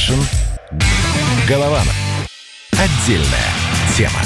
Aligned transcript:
Кашин. 0.00 0.20
Голованов. 1.46 1.94
Отдельная 2.72 3.50
тема. 3.94 4.20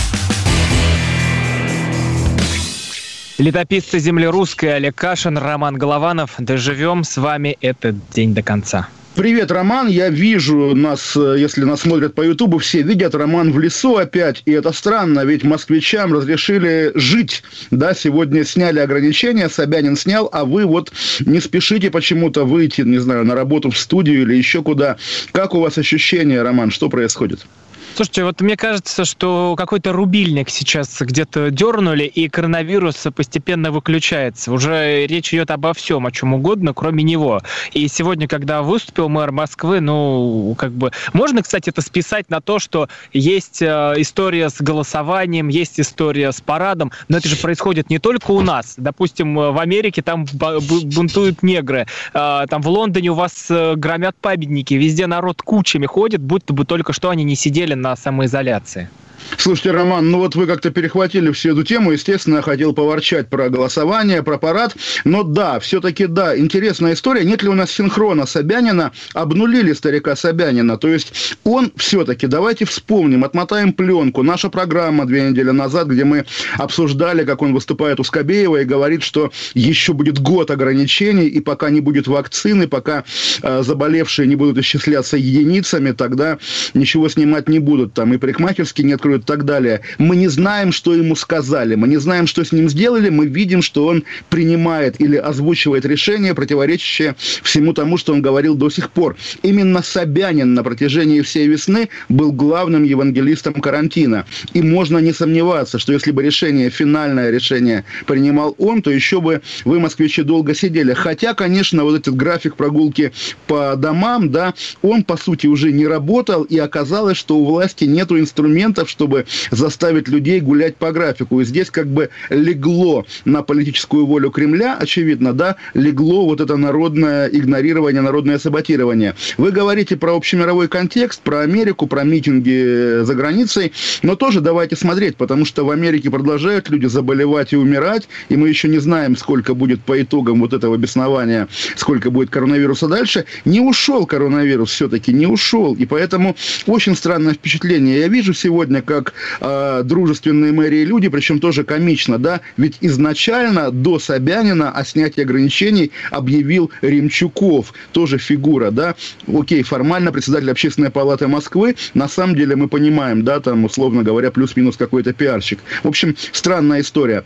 Летописцы 3.39 3.99
земли 3.99 4.27
русской 4.27 4.77
Олег 4.77 4.95
Кашин, 4.95 5.37
Роман 5.37 5.77
Голованов. 5.77 6.35
Доживем 6.39 7.03
с 7.03 7.17
вами 7.17 7.59
этот 7.61 7.97
день 8.11 8.35
до 8.35 8.43
конца. 8.43 8.87
Привет, 9.17 9.53
Роман. 9.53 9.87
Я 9.87 10.09
вижу 10.09 10.75
нас, 10.75 11.17
э, 11.17 11.37
если 11.39 11.63
нас 11.63 11.83
смотрят 11.83 12.15
по 12.15 12.23
Ютубу, 12.23 12.59
все 12.59 12.83
видят 12.83 13.15
Роман 13.15 13.53
в 13.53 13.61
лесу 13.61 13.97
опять. 13.97 14.43
И 14.45 14.51
это 14.51 14.73
странно, 14.73 15.25
ведь 15.25 15.45
москвичам 15.45 16.13
разрешили 16.13 16.91
жить. 16.97 17.45
Да, 17.71 17.95
сегодня 17.95 18.45
сняли 18.45 18.81
ограничения, 18.81 19.49
Собянин 19.49 19.95
снял, 19.95 20.29
а 20.33 20.45
вы 20.45 20.67
вот 20.67 20.93
не 21.21 21.39
спешите 21.39 21.93
почему-то 21.93 22.45
выйти, 22.45 22.81
не 22.81 22.99
знаю, 22.99 23.25
на 23.25 23.37
работу 23.37 23.71
в 23.71 23.79
студию 23.79 24.23
или 24.23 24.35
еще 24.35 24.65
куда. 24.65 24.97
Как 25.31 25.55
у 25.55 25.61
вас 25.61 25.79
ощущения, 25.79 26.43
Роман? 26.43 26.73
Что 26.73 26.89
происходит? 26.89 27.47
Слушайте, 27.95 28.25
вот 28.25 28.41
мне 28.41 28.57
кажется, 28.57 29.05
что 29.05 29.55
какой-то 29.57 29.93
рубильник 29.93 30.51
сейчас 30.51 31.01
где-то 31.01 31.53
дернули, 31.53 32.03
и 32.03 32.29
коронавирус 32.29 33.07
постепенно 33.15 33.71
выключается. 33.71 34.51
Уже 34.51 35.07
речь 35.07 35.33
идет 35.33 35.53
обо 35.53 35.73
всем, 35.75 36.05
о 36.05 36.11
чем 36.11 36.35
угодно, 36.35 36.75
кроме 36.75 37.05
него. 37.05 37.41
И 37.73 37.87
сегодня, 37.87 38.27
когда 38.27 38.63
выступил 38.63 39.09
мэр 39.09 39.31
Москвы, 39.31 39.79
ну, 39.79 40.57
как 40.59 40.73
бы... 40.73 40.91
Можно, 41.13 41.45
кстати, 41.45 41.69
это 41.69 41.83
списать 41.83 42.31
на 42.31 42.41
то, 42.41 42.59
что 42.59 42.89
есть 43.13 43.63
э, 43.63 43.95
история 43.99 44.51
с 44.51 44.61
голосованием, 44.61 45.47
есть 45.47 45.79
история 45.79 46.33
с 46.33 46.41
парадом, 46.41 46.91
но 47.07 47.19
это 47.19 47.29
же 47.29 47.37
происходит 47.37 47.91
не 47.91 48.01
только 48.01 48.33
у 48.33 48.41
нас. 48.41 48.75
Допустим, 48.77 49.37
в 49.37 49.61
Америке 49.61 50.03
там 50.03 50.27
бунтуют 50.33 51.45
негры, 51.45 51.87
э, 52.13 52.47
там 52.51 52.61
в 52.61 52.69
Лондоне 52.69 53.11
у 53.11 53.15
вас 53.15 53.47
э, 53.51 53.77
громят 53.77 54.17
памятники, 54.21 54.75
везде 54.75 55.07
народ 55.07 55.43
кучами 55.43 55.87
ходит, 55.87 56.21
будто 56.23 56.53
бы 56.55 56.65
только 56.65 56.93
что 56.93 57.11
они 57.11 57.23
не 57.23 57.37
сидели 57.37 57.84
на 57.85 57.97
самоизоляции. 57.97 58.89
Слушайте, 59.37 59.73
Роман, 59.73 60.11
ну 60.11 60.19
вот 60.19 60.37
вы 60.37 60.47
как-то 60.47 60.71
перехватили 60.71 61.31
всю 61.33 61.53
эту 61.53 61.65
тему. 61.65 61.93
Естественно, 61.93 62.37
я 62.37 62.43
хотел 62.43 62.73
поворчать 62.73 63.29
про 63.29 63.49
голосование, 63.49 64.23
про 64.23 64.39
парад. 64.39 64.77
Но 65.05 65.23
да, 65.23 65.61
все-таки 65.61 66.07
да, 66.07 66.39
интересная 66.39 66.95
история. 66.95 67.25
Нет 67.25 67.43
ли 67.43 67.49
у 67.49 67.55
нас 67.55 67.71
синхрона 67.71 68.27
Собянина? 68.27 68.93
Обнулили 69.13 69.73
старика 69.73 70.17
Собянина. 70.17 70.77
То 70.79 70.89
есть 70.89 71.37
он 71.45 71.73
все-таки, 71.77 72.27
давайте 72.27 72.65
вспомним, 72.65 73.25
отмотаем 73.25 73.73
пленку. 73.73 74.23
Наша 74.23 74.49
программа 74.49 75.05
две 75.07 75.29
недели 75.29 75.51
назад, 75.51 75.89
где 75.89 76.05
мы 76.05 76.25
обсуждали, 76.59 77.25
как 77.25 77.43
он 77.43 77.55
выступает 77.55 78.01
у 78.01 78.05
Скобеева 78.05 78.63
и 78.63 78.65
говорит, 78.65 79.03
что 79.03 79.31
еще 79.55 79.93
будет 79.93 80.19
год 80.21 80.51
ограничений, 80.51 81.27
и 81.27 81.41
пока 81.41 81.71
не 81.71 81.81
будет 81.81 82.07
вакцины, 82.07 82.69
пока 82.69 83.05
э, 83.43 83.63
заболевшие 83.63 84.27
не 84.27 84.37
будут 84.37 84.59
исчисляться 84.59 85.17
единицами, 85.17 85.93
тогда 85.93 86.39
ничего 86.73 87.09
снимать 87.09 87.49
не 87.49 87.59
будут. 87.59 87.95
Там 87.95 88.13
и 88.15 88.19
парикмахерские 88.19 88.87
не 88.87 88.93
откроют 89.05 89.23
и 89.23 89.27
так 89.27 89.45
далее. 89.45 89.81
Мы 89.99 90.17
не 90.17 90.29
знаем, 90.29 90.73
что 90.73 90.95
ему 90.95 91.17
сказали, 91.17 91.75
мы 91.75 91.89
не 91.89 91.99
знаем, 91.99 92.27
что 92.27 92.45
с 92.45 92.53
ним 92.53 92.69
сделали, 92.69 93.11
мы 93.11 93.27
видим, 93.27 93.63
что 93.63 93.87
он 93.87 94.05
принимает 94.31 95.01
или 95.01 95.17
озвучивает 95.17 95.85
решение, 95.85 96.35
противоречащее 96.35 97.15
всему 97.43 97.73
тому, 97.73 97.99
что 97.99 98.13
он 98.13 98.23
говорил 98.23 98.55
до 98.55 98.71
сих 98.71 98.91
пор. 98.91 99.17
Именно 99.43 99.83
Собянин 99.83 100.55
на 100.55 100.63
протяжении 100.63 101.21
всей 101.21 101.47
весны 101.47 101.89
был 102.09 102.33
главным 102.33 102.85
евангелистом 102.85 103.55
карантина. 103.55 104.25
И 104.55 104.63
можно 104.63 104.99
не 104.99 105.13
сомневаться, 105.13 105.79
что 105.79 105.93
если 105.93 106.11
бы 106.11 106.23
решение, 106.23 106.71
финальное 106.71 107.31
решение 107.31 107.85
принимал 108.07 108.55
он, 108.59 108.83
то 108.83 108.91
еще 108.91 109.21
бы 109.21 109.43
вы, 109.65 109.81
москвичи, 109.81 110.23
долго 110.23 110.55
сидели. 110.55 110.95
Хотя, 110.95 111.35
конечно, 111.35 111.85
вот 111.85 111.97
этот 112.01 112.17
график 112.17 112.57
прогулки 112.57 113.13
по 113.47 113.77
домам, 113.77 114.31
да, 114.31 114.55
он, 114.83 115.05
по 115.05 115.17
сути, 115.17 115.47
уже 115.47 115.73
не 115.73 115.87
работал, 115.87 116.45
и 116.45 116.59
оказалось, 116.59 117.19
что 117.19 117.37
у 117.37 117.45
власти 117.45 117.85
нет 117.85 118.11
инструментов, 118.19 118.91
чтобы 118.95 119.27
заставить 119.51 120.09
людей 120.09 120.41
гулять 120.41 120.77
по 120.77 120.93
графику. 120.93 121.41
И 121.41 121.45
здесь 121.45 121.71
как 121.71 121.89
бы 121.89 122.11
легло 122.31 123.05
на 123.25 123.43
политическую 123.43 124.07
волю 124.07 124.31
Кремля, 124.31 124.77
очевидно, 124.81 125.33
да, 125.33 125.57
легло 125.75 126.27
вот 126.27 126.41
это 126.41 126.57
народное 126.57 127.27
игнорирование, 127.27 128.03
народное 128.03 128.39
саботирование. 128.39 129.15
Вы 129.37 129.51
говорите 129.51 129.97
про 129.97 130.15
общемировой 130.15 130.69
контекст, 130.69 131.23
про 131.23 131.41
Америку, 131.41 131.89
про 131.89 132.05
митинги 132.05 133.03
за 133.03 133.15
границей, 133.15 133.73
но 134.03 134.15
тоже 134.15 134.41
давайте 134.41 134.77
смотреть, 134.77 135.17
потому 135.17 135.45
что 135.45 135.65
в 135.65 135.71
Америке 135.71 136.09
продолжают 136.11 136.71
люди 136.71 136.87
заболевать 136.87 137.53
и 137.53 137.57
умирать, 137.57 138.09
и 138.29 138.37
мы 138.37 138.49
еще 138.49 138.69
не 138.69 138.79
знаем, 138.79 139.17
сколько 139.17 139.55
будет 139.55 139.81
по 139.81 140.01
итогам 140.01 140.41
вот 140.41 140.53
этого 140.53 140.77
беснования, 140.77 141.49
сколько 141.75 142.11
будет 142.13 142.31
коронавируса 142.31 142.87
дальше. 142.87 143.25
Не 143.45 143.61
ушел 143.61 144.07
коронавирус 144.07 144.71
все-таки, 144.71 145.13
не 145.13 145.27
ушел, 145.27 145.75
и 145.75 145.85
поэтому 145.85 146.37
очень 146.67 146.95
странное 146.95 147.35
впечатление. 147.35 147.99
Я 147.99 148.09
вижу 148.09 148.35
сегодня, 148.35 148.84
как 148.85 149.13
э, 149.41 149.83
дружественные 149.85 150.53
мэрии 150.53 150.85
люди, 150.85 151.09
причем 151.09 151.41
тоже 151.41 151.65
комично, 151.65 152.19
да, 152.19 152.41
ведь 152.57 152.79
изначально 152.81 153.71
до 153.71 153.99
Собянина 153.99 154.71
о 154.71 154.85
снятии 154.85 155.23
ограничений 155.23 155.91
объявил 156.11 156.71
Ремчуков, 156.83 157.73
тоже 157.93 158.19
фигура, 158.19 158.71
да, 158.71 158.95
окей, 159.33 159.63
формально 159.63 160.13
председатель 160.13 160.51
общественной 160.51 160.91
палаты 160.91 161.29
Москвы, 161.29 161.77
на 161.95 162.09
самом 162.09 162.37
деле 162.37 162.57
мы 162.57 162.69
понимаем, 162.69 163.25
да, 163.25 163.41
там, 163.41 163.65
условно 163.65 164.03
говоря, 164.03 164.31
плюс-минус 164.31 164.77
какой-то 164.77 165.13
пиарщик. 165.13 165.61
В 165.83 165.89
общем, 165.89 166.17
странная 166.33 166.81
история. 166.81 167.25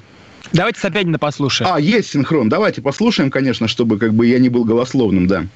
Давайте 0.52 0.80
Собянина 0.80 1.18
послушаем. 1.18 1.70
А, 1.72 1.80
есть 1.80 2.10
синхрон. 2.10 2.48
Давайте 2.48 2.80
послушаем, 2.80 3.30
конечно, 3.30 3.68
чтобы 3.68 3.98
как 3.98 4.14
бы 4.14 4.26
я 4.26 4.38
не 4.38 4.48
был 4.48 4.64
голословным, 4.64 5.26
да. 5.26 5.46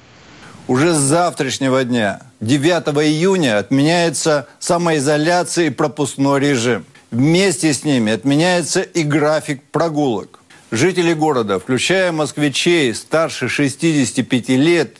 Уже 0.67 0.93
с 0.93 0.97
завтрашнего 0.97 1.83
дня, 1.83 2.21
9 2.39 2.71
июня, 3.05 3.57
отменяется 3.57 4.47
самоизоляция 4.59 5.65
и 5.67 5.69
пропускной 5.69 6.39
режим. 6.39 6.85
Вместе 7.11 7.73
с 7.73 7.83
ними 7.83 8.13
отменяется 8.13 8.81
и 8.81 9.03
график 9.03 9.61
прогулок. 9.71 10.39
Жители 10.71 11.13
города, 11.13 11.59
включая 11.59 12.13
москвичей 12.13 12.95
старше 12.95 13.49
65 13.49 14.49
лет 14.49 14.97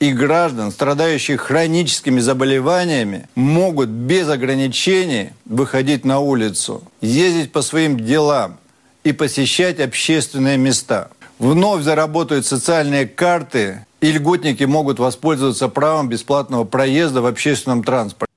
и 0.00 0.12
граждан, 0.12 0.70
страдающих 0.70 1.40
хроническими 1.40 2.20
заболеваниями, 2.20 3.26
могут 3.34 3.88
без 3.88 4.28
ограничений 4.28 5.30
выходить 5.46 6.04
на 6.04 6.20
улицу, 6.20 6.82
ездить 7.00 7.52
по 7.52 7.62
своим 7.62 7.98
делам 7.98 8.58
и 9.02 9.12
посещать 9.12 9.80
общественные 9.80 10.58
места. 10.58 11.08
Вновь 11.38 11.82
заработают 11.82 12.44
социальные 12.44 13.06
карты 13.06 13.85
и 14.00 14.12
льготники 14.12 14.64
могут 14.64 14.98
воспользоваться 14.98 15.68
правом 15.68 16.08
бесплатного 16.08 16.64
проезда 16.64 17.22
в 17.22 17.26
общественном 17.26 17.82
транспорте. 17.82 18.32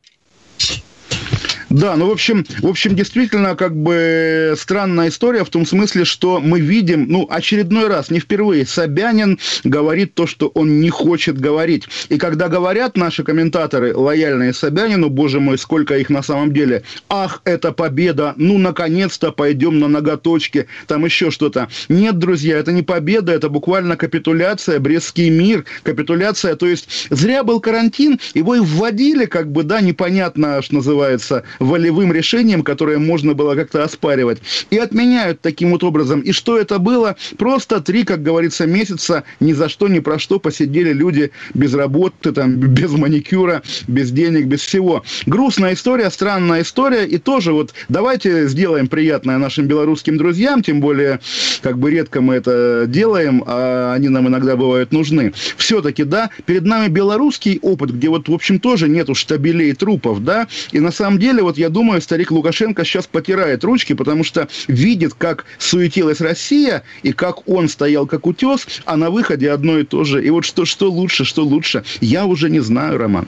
Да, 1.69 1.96
ну, 1.96 2.07
в 2.07 2.12
общем, 2.12 2.46
в 2.62 2.68
общем, 2.68 2.96
действительно, 2.96 3.56
как 3.56 3.75
бы 3.75 4.56
странная 4.57 5.09
история 5.09 5.44
в 5.44 5.50
том 5.50 5.68
смысле, 5.68 6.03
что 6.03 6.40
мы 6.40 6.59
видим, 6.59 7.07
ну, 7.07 7.28
очередной 7.30 7.88
раз, 7.88 8.09
не 8.09 8.19
впервые, 8.19 8.66
Собянин 8.66 9.38
говорит 9.63 10.16
то, 10.16 10.25
что 10.25 10.47
он 10.47 10.80
не 10.80 10.90
хочет 10.90 11.40
говорить. 11.40 11.88
И 12.09 12.18
когда 12.18 12.47
говорят 12.47 12.97
наши 12.97 13.24
комментаторы, 13.24 13.96
лояльные 13.96 14.53
Собянину, 14.53 15.09
боже 15.09 15.40
мой, 15.40 15.59
сколько 15.59 15.96
их 15.96 16.09
на 16.09 16.24
самом 16.24 16.53
деле, 16.53 16.81
ах, 17.07 17.41
это 17.46 17.72
победа, 17.72 18.34
ну, 18.38 18.57
наконец-то 18.57 19.31
пойдем 19.31 19.80
на 19.80 19.88
ноготочки, 19.88 20.66
там 20.88 21.06
еще 21.06 21.30
что-то. 21.30 21.69
Нет, 21.88 22.18
друзья, 22.18 22.57
это 22.57 22.72
не 22.72 22.81
победа, 22.81 23.31
это 23.31 23.47
буквально 23.47 23.96
капитуляция, 23.96 24.80
Брестский 24.80 25.30
мир, 25.30 25.66
капитуляция, 25.84 26.56
то 26.56 26.66
есть 26.66 27.07
зря 27.12 27.44
был 27.44 27.59
карантин, 27.59 28.19
его 28.34 28.56
и 28.56 28.59
вводили, 28.59 29.25
как 29.25 29.51
бы, 29.51 29.63
да, 29.63 29.81
непонятно, 29.81 30.63
что 30.63 30.75
называется, 30.75 31.44
волевым 31.59 32.12
решением, 32.12 32.64
которое 32.64 32.97
можно 32.97 33.34
было 33.34 33.56
как-то 33.56 33.84
оспаривать. 33.84 34.40
И 34.70 34.78
отменяют 34.78 35.42
таким 35.42 35.72
вот 35.72 35.84
образом. 35.84 36.22
И 36.22 36.31
что 36.31 36.58
это 36.58 36.80
было? 36.80 37.16
Просто 37.38 37.81
три, 37.81 38.03
как 38.03 38.24
говорится, 38.24 38.66
месяца 38.66 39.24
ни 39.40 39.53
за 39.53 39.69
что, 39.69 39.88
ни 39.88 40.00
про 40.00 40.19
что 40.19 40.40
посидели 40.40 40.94
люди 40.94 41.31
без 41.53 41.74
работы, 41.74 42.31
там, 42.31 42.56
без 42.56 42.92
маникюра, 42.92 43.62
без 43.88 44.12
денег, 44.12 44.45
без 44.45 44.62
всего. 44.62 45.04
Грустная 45.25 45.74
история, 45.74 46.10
странная 46.10 46.62
история. 46.62 47.06
И 47.06 47.18
тоже 47.18 47.54
вот 47.54 47.74
давайте 47.89 48.48
сделаем 48.48 48.88
приятное 48.88 49.38
нашим 49.38 49.68
белорусским 49.68 50.18
друзьям, 50.18 50.63
тем 50.63 50.80
более, 50.80 51.19
как 51.62 51.78
бы 51.78 51.92
редко 51.92 52.22
мы 52.22 52.36
это 52.36 52.86
делаем, 52.88 53.44
а 53.45 53.94
они 53.94 54.10
нам 54.10 54.28
иногда 54.28 54.56
бывают 54.56 54.92
нужны. 54.92 55.33
Все-таки, 55.57 56.04
да, 56.04 56.30
перед 56.45 56.63
нами 56.63 56.89
белорусский 56.89 57.60
опыт, 57.62 57.92
где 57.92 58.10
вот, 58.10 58.28
в 58.28 58.33
общем, 58.33 58.60
тоже 58.60 58.88
нету 58.88 59.16
штабелей 59.16 59.74
трупов, 59.74 60.24
да, 60.24 60.48
и 60.72 60.80
на 60.80 60.92
самом 60.92 61.19
деле 61.19 61.44
вот 61.50 61.57
я 61.57 61.69
думаю, 61.69 62.00
старик 62.00 62.30
Лукашенко 62.30 62.86
сейчас 62.86 63.07
потирает 63.07 63.63
ручки, 63.63 63.94
потому 63.94 64.24
что 64.24 64.48
видит, 64.68 65.16
как 65.16 65.46
суетилась 65.57 66.22
Россия, 66.22 66.84
и 67.01 67.12
как 67.12 67.50
он 67.50 67.68
стоял 67.69 68.06
как 68.06 68.28
утес, 68.28 68.68
а 68.86 68.96
на 68.98 69.10
выходе 69.10 69.51
одно 69.51 69.80
и 69.80 69.84
то 69.84 70.04
же. 70.04 70.24
И 70.24 70.30
вот 70.30 70.46
что, 70.46 70.66
что 70.66 70.92
лучше, 70.92 71.25
что 71.25 71.44
лучше, 71.44 71.84
я 72.01 72.28
уже 72.28 72.51
не 72.51 72.60
знаю, 72.60 73.00
Роман. 73.00 73.28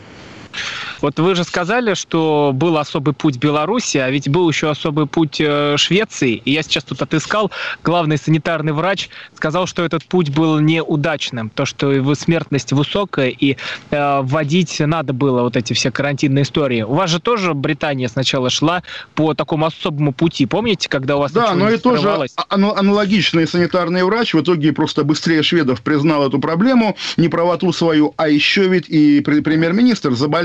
Вот 1.01 1.19
вы 1.19 1.36
же 1.36 1.44
сказали, 1.44 1.94
что 1.94 2.51
был 2.53 2.77
особый 2.77 3.13
путь 3.13 3.38
Беларуси, 3.38 3.98
а 3.98 4.09
ведь 4.09 4.30
был 4.30 4.50
еще 4.50 4.69
особый 4.69 5.07
путь 5.07 5.39
э, 5.39 5.75
Швеции. 5.77 6.42
И 6.45 6.51
я 6.51 6.63
сейчас 6.63 6.83
тут 6.83 7.01
отыскал, 7.01 7.51
главный 7.83 8.18
санитарный 8.18 8.74
врач 8.74 9.09
сказал, 9.36 9.65
что 9.65 9.83
этот 9.83 10.06
путь 10.06 10.30
был 10.30 10.59
неудачным. 10.59 11.50
То, 11.50 11.65
что 11.65 11.92
его 11.92 12.15
смертность 12.15 12.71
высокая, 12.71 13.30
и 13.30 13.57
э, 13.89 14.21
вводить 14.21 14.80
надо 14.80 15.13
было 15.13 15.42
вот 15.42 15.57
эти 15.57 15.74
все 15.74 15.92
карантинные 15.92 16.44
истории. 16.44 16.83
У 16.83 16.94
вас 16.94 17.09
же 17.09 17.19
тоже 17.19 17.53
Британия 17.53 18.07
сначала 18.07 18.50
шла 18.50 18.83
по 19.15 19.33
такому 19.33 19.65
особому 19.65 20.13
пути. 20.13 20.45
Помните, 20.45 20.89
когда 20.89 21.15
у 21.15 21.19
вас 21.19 21.31
Да, 21.31 21.53
но 21.56 21.69
и 21.69 21.77
тоже 21.77 22.27
аналогичный 22.50 23.48
санитарный 23.48 24.03
врач 24.03 24.33
в 24.33 24.42
итоге 24.42 24.74
просто 24.74 25.03
быстрее 25.03 25.44
шведов 25.44 25.81
признал 25.81 26.27
эту 26.27 26.39
проблему, 26.39 26.95
неправоту 27.18 27.71
свою, 27.74 28.13
а 28.18 28.27
еще 28.27 28.68
ведь 28.68 28.89
и 28.89 29.21
премьер-министр 29.21 30.13
заболел. 30.13 30.40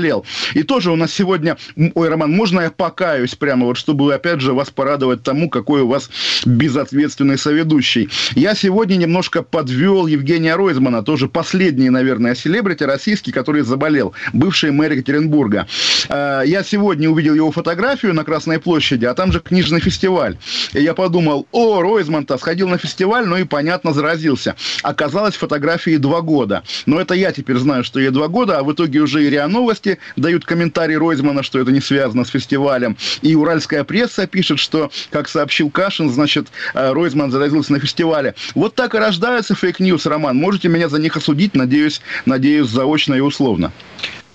И 0.53 0.63
тоже 0.63 0.91
у 0.91 0.95
нас 0.95 1.13
сегодня, 1.13 1.57
ой, 1.95 2.09
Роман, 2.09 2.31
можно 2.31 2.61
я 2.61 2.71
покаюсь 2.71 3.35
прямо, 3.35 3.65
вот 3.65 3.77
чтобы, 3.77 4.13
опять 4.13 4.41
же, 4.41 4.53
вас 4.53 4.69
порадовать 4.69 5.23
тому, 5.23 5.49
какой 5.49 5.81
у 5.81 5.87
вас 5.87 6.09
безответственный 6.45 7.37
соведущий. 7.37 8.09
Я 8.35 8.55
сегодня 8.55 8.95
немножко 8.95 9.43
подвел 9.43 10.07
Евгения 10.07 10.55
Ройзмана, 10.55 11.03
тоже 11.03 11.27
последний, 11.27 11.89
наверное, 11.89 12.35
селебрити 12.35 12.83
российский, 12.83 13.31
который 13.31 13.61
заболел, 13.61 14.13
бывший 14.33 14.71
мэр 14.71 14.93
Екатеринбурга. 14.93 15.67
Э, 16.09 16.43
я 16.45 16.63
сегодня 16.63 17.09
увидел 17.09 17.33
его 17.33 17.51
фотографию 17.51 18.13
на 18.13 18.23
Красной 18.23 18.59
площади, 18.59 19.05
а 19.05 19.13
там 19.13 19.31
же 19.31 19.39
книжный 19.39 19.79
фестиваль. 19.79 20.37
И 20.73 20.81
я 20.81 20.93
подумал, 20.93 21.47
о, 21.51 21.81
Ройзман-то 21.81 22.37
сходил 22.37 22.67
на 22.67 22.77
фестиваль, 22.77 23.25
ну 23.25 23.37
и, 23.37 23.43
понятно, 23.43 23.93
заразился. 23.93 24.55
Оказалось, 24.83 25.35
фотографии 25.35 25.97
два 25.97 26.21
года. 26.21 26.63
Но 26.85 26.99
это 26.99 27.13
я 27.13 27.31
теперь 27.31 27.57
знаю, 27.57 27.83
что 27.83 27.99
ей 27.99 28.09
два 28.09 28.27
года, 28.27 28.59
а 28.59 28.63
в 28.63 28.71
итоге 28.73 28.99
уже 28.99 29.23
и 29.23 29.29
РИА 29.29 29.47
Новости 29.47 29.86
дают 30.15 30.45
комментарий 30.45 30.97
Ройзмана, 30.97 31.43
что 31.43 31.59
это 31.59 31.71
не 31.71 31.81
связано 31.81 32.25
с 32.25 32.29
фестивалем. 32.29 32.97
И 33.21 33.35
уральская 33.35 33.83
пресса 33.83 34.27
пишет, 34.27 34.59
что, 34.59 34.91
как 35.09 35.29
сообщил 35.29 35.69
Кашин, 35.69 36.09
значит, 36.09 36.47
э, 36.73 36.91
Ройзман 36.91 37.31
заразился 37.31 37.73
на 37.73 37.79
фестивале. 37.79 38.35
Вот 38.55 38.75
так 38.75 38.95
и 38.95 38.97
рождаются 38.97 39.55
fake 39.55 39.77
news, 39.77 40.05
Роман. 40.05 40.37
Можете 40.37 40.67
меня 40.67 40.89
за 40.89 40.99
них 40.99 41.15
осудить, 41.17 41.55
надеюсь, 41.55 42.01
надеюсь, 42.25 42.69
заочно 42.69 43.13
и 43.13 43.19
условно. 43.19 43.71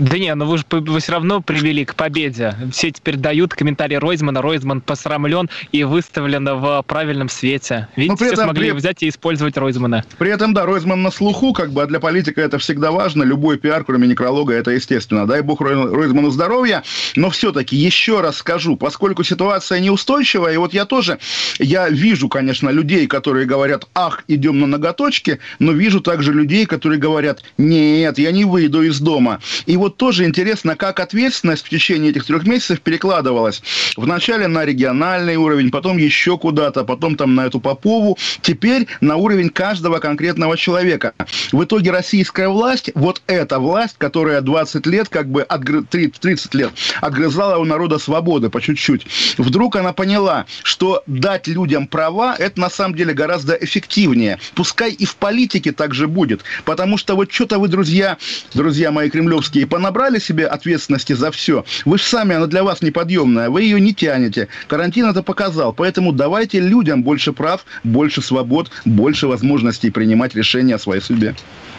Да 0.02 0.19
не, 0.19 0.34
ну 0.34 0.46
вы 0.46 0.58
же 0.58 0.64
вы 0.69 0.99
все 0.99 1.12
равно 1.12 1.40
привели 1.40 1.84
к 1.84 1.94
победе. 1.94 2.56
Все 2.72 2.90
теперь 2.90 3.16
дают 3.16 3.54
комментарии 3.54 3.94
Ройзмана. 3.94 4.43
Ройзман 4.43 4.81
посрамлен 4.81 5.49
и 5.70 5.84
выставлен 5.84 6.44
в 6.44 6.82
правильном 6.88 7.28
свете. 7.28 7.87
Видите, 7.94 8.16
при 8.16 8.25
все 8.25 8.34
этом, 8.34 8.44
смогли 8.46 8.70
при... 8.70 8.76
взять 8.78 9.02
и 9.04 9.08
использовать 9.08 9.56
Ройзмана. 9.56 10.04
При 10.19 10.31
этом, 10.31 10.54
да, 10.54 10.66
Ройзман 10.66 11.02
на 11.02 11.12
слуху, 11.12 11.52
как 11.52 11.70
бы, 11.70 11.84
а 11.84 11.87
для 11.87 12.00
политика 12.00 12.40
это 12.40 12.58
всегда 12.58 12.90
важно. 12.90 13.22
Любой 13.22 13.58
пиар, 13.58 13.84
кроме 13.84 14.08
некролога, 14.08 14.54
это 14.54 14.72
естественно. 14.72 15.25
Дай 15.25 15.40
бог 15.40 15.60
Ройзману 15.60 16.31
здоровья. 16.31 16.82
Но 17.14 17.31
все-таки 17.31 17.76
еще 17.76 18.22
раз 18.22 18.38
скажу, 18.38 18.76
поскольку 18.76 19.22
ситуация 19.22 19.78
неустойчивая, 19.78 20.54
и 20.54 20.56
вот 20.56 20.75
я 20.75 20.84
тоже, 20.84 21.20
я 21.60 21.88
вижу, 21.88 22.28
конечно, 22.28 22.70
людей, 22.70 23.06
которые 23.06 23.46
говорят, 23.46 23.87
ах, 23.94 24.25
идем 24.26 24.58
на 24.58 24.66
ноготочки, 24.66 25.38
но 25.60 25.70
вижу 25.70 26.00
также 26.00 26.32
людей, 26.32 26.66
которые 26.66 26.99
говорят, 26.99 27.44
нет, 27.56 28.19
я 28.19 28.32
не 28.32 28.44
выйду 28.44 28.82
из 28.82 28.99
дома. 28.99 29.38
И 29.66 29.76
вот 29.76 29.92
тоже 29.97 30.25
интересно, 30.25 30.77
как 30.77 31.00
ответственность 31.00 31.67
в 31.67 31.69
течение 31.69 32.11
этих 32.11 32.25
трех 32.25 32.47
месяцев 32.47 32.81
перекладывалась. 32.81 33.62
Вначале 33.97 34.49
на 34.49 34.65
региональный 34.65 35.37
уровень, 35.37 35.71
потом 35.71 35.99
еще 35.99 36.39
куда-то, 36.39 36.85
потом 36.85 37.17
там 37.17 37.35
на 37.35 37.47
эту 37.47 37.61
Попову, 37.61 38.19
теперь 38.41 38.87
на 39.00 39.17
уровень 39.17 39.50
каждого 39.50 39.99
конкретного 39.99 40.56
человека. 40.56 41.15
В 41.53 41.65
итоге 41.65 41.91
российская 41.91 42.49
власть, 42.49 42.91
вот 42.94 43.23
эта 43.27 43.59
власть, 43.59 43.97
которая 43.99 44.41
20 44.41 44.87
лет, 44.87 45.09
как 45.09 45.29
бы, 45.29 45.43
отгры... 45.43 45.83
30 45.83 46.55
лет, 46.55 46.71
отгрызала 47.00 47.59
у 47.59 47.65
народа 47.65 47.99
свободы 47.99 48.50
по 48.50 48.61
чуть-чуть, 48.61 49.06
вдруг 49.38 49.77
она 49.77 49.93
поняла, 49.93 50.47
что 50.62 51.03
дать 51.06 51.47
людям 51.47 51.87
права, 51.87 52.35
это 52.38 52.61
на 52.61 52.71
самом 52.71 52.97
деле 52.97 53.15
гораздо 53.15 53.55
эффективнее. 53.55 54.38
Пускай 54.55 54.93
и 54.93 55.05
в 55.05 55.17
политике 55.17 55.73
так 55.73 55.95
же 55.95 56.09
будет, 56.09 56.43
потому 56.65 56.97
что 56.99 57.15
вот 57.15 57.33
что-то 57.33 57.59
вы, 57.59 57.69
друзья, 57.69 58.19
друзья 58.55 58.91
мои 58.91 59.11
кремлевские, 59.11 59.67
понабрали 59.73 60.19
себе 60.19 60.47
ответственности 60.47 61.15
за 61.15 61.31
все. 61.31 61.65
Вы 61.87 61.97
же 61.97 62.05
сами, 62.05 62.37
она 62.37 62.47
для 62.47 62.63
вас 62.63 62.83
неподъемная, 62.83 63.49
вы 63.49 63.63
ее 63.63 63.81
не 63.81 63.95
тянете. 63.95 64.49
Карантин 64.69 65.07
это 65.07 65.23
показал. 65.23 65.73
Поэтому 65.73 66.13
давайте 66.13 66.61
людям 66.61 67.03
больше 67.03 67.33
прав, 67.33 67.65
больше 67.83 68.21
свобод, 68.21 68.71
больше 68.85 69.27
возможностей 69.29 69.91
принимать 69.91 70.35
решения 70.35 70.75
о 70.75 70.79
своей 70.79 71.01
судьбе. 71.01 71.35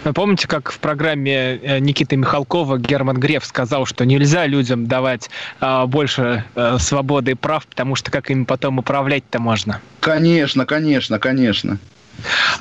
Вы 0.06 0.12
помните, 0.12 0.48
как 0.48 0.72
в 0.72 0.80
программе 0.80 1.60
э, 1.62 1.78
Никиты 1.78 2.18
Михалкова 2.18 2.80
Герман 2.80 3.20
Греф 3.20 3.46
сказал, 3.46 3.86
что 3.86 4.06
нельзя 4.08 4.48
людям 4.48 4.88
давать 4.88 5.30
э, 5.62 5.86
больше 5.86 6.46
э, 6.56 6.78
свободы 6.80 7.32
и 7.32 7.36
прав, 7.36 7.68
потому 7.68 7.94
что 7.94 8.10
как 8.10 8.32
им 8.32 8.48
потом 8.48 8.80
управлять-то 8.80 9.40
можно? 9.40 9.82
Конечно, 10.00 10.66
конечно, 10.66 11.20
конечно. 11.20 11.78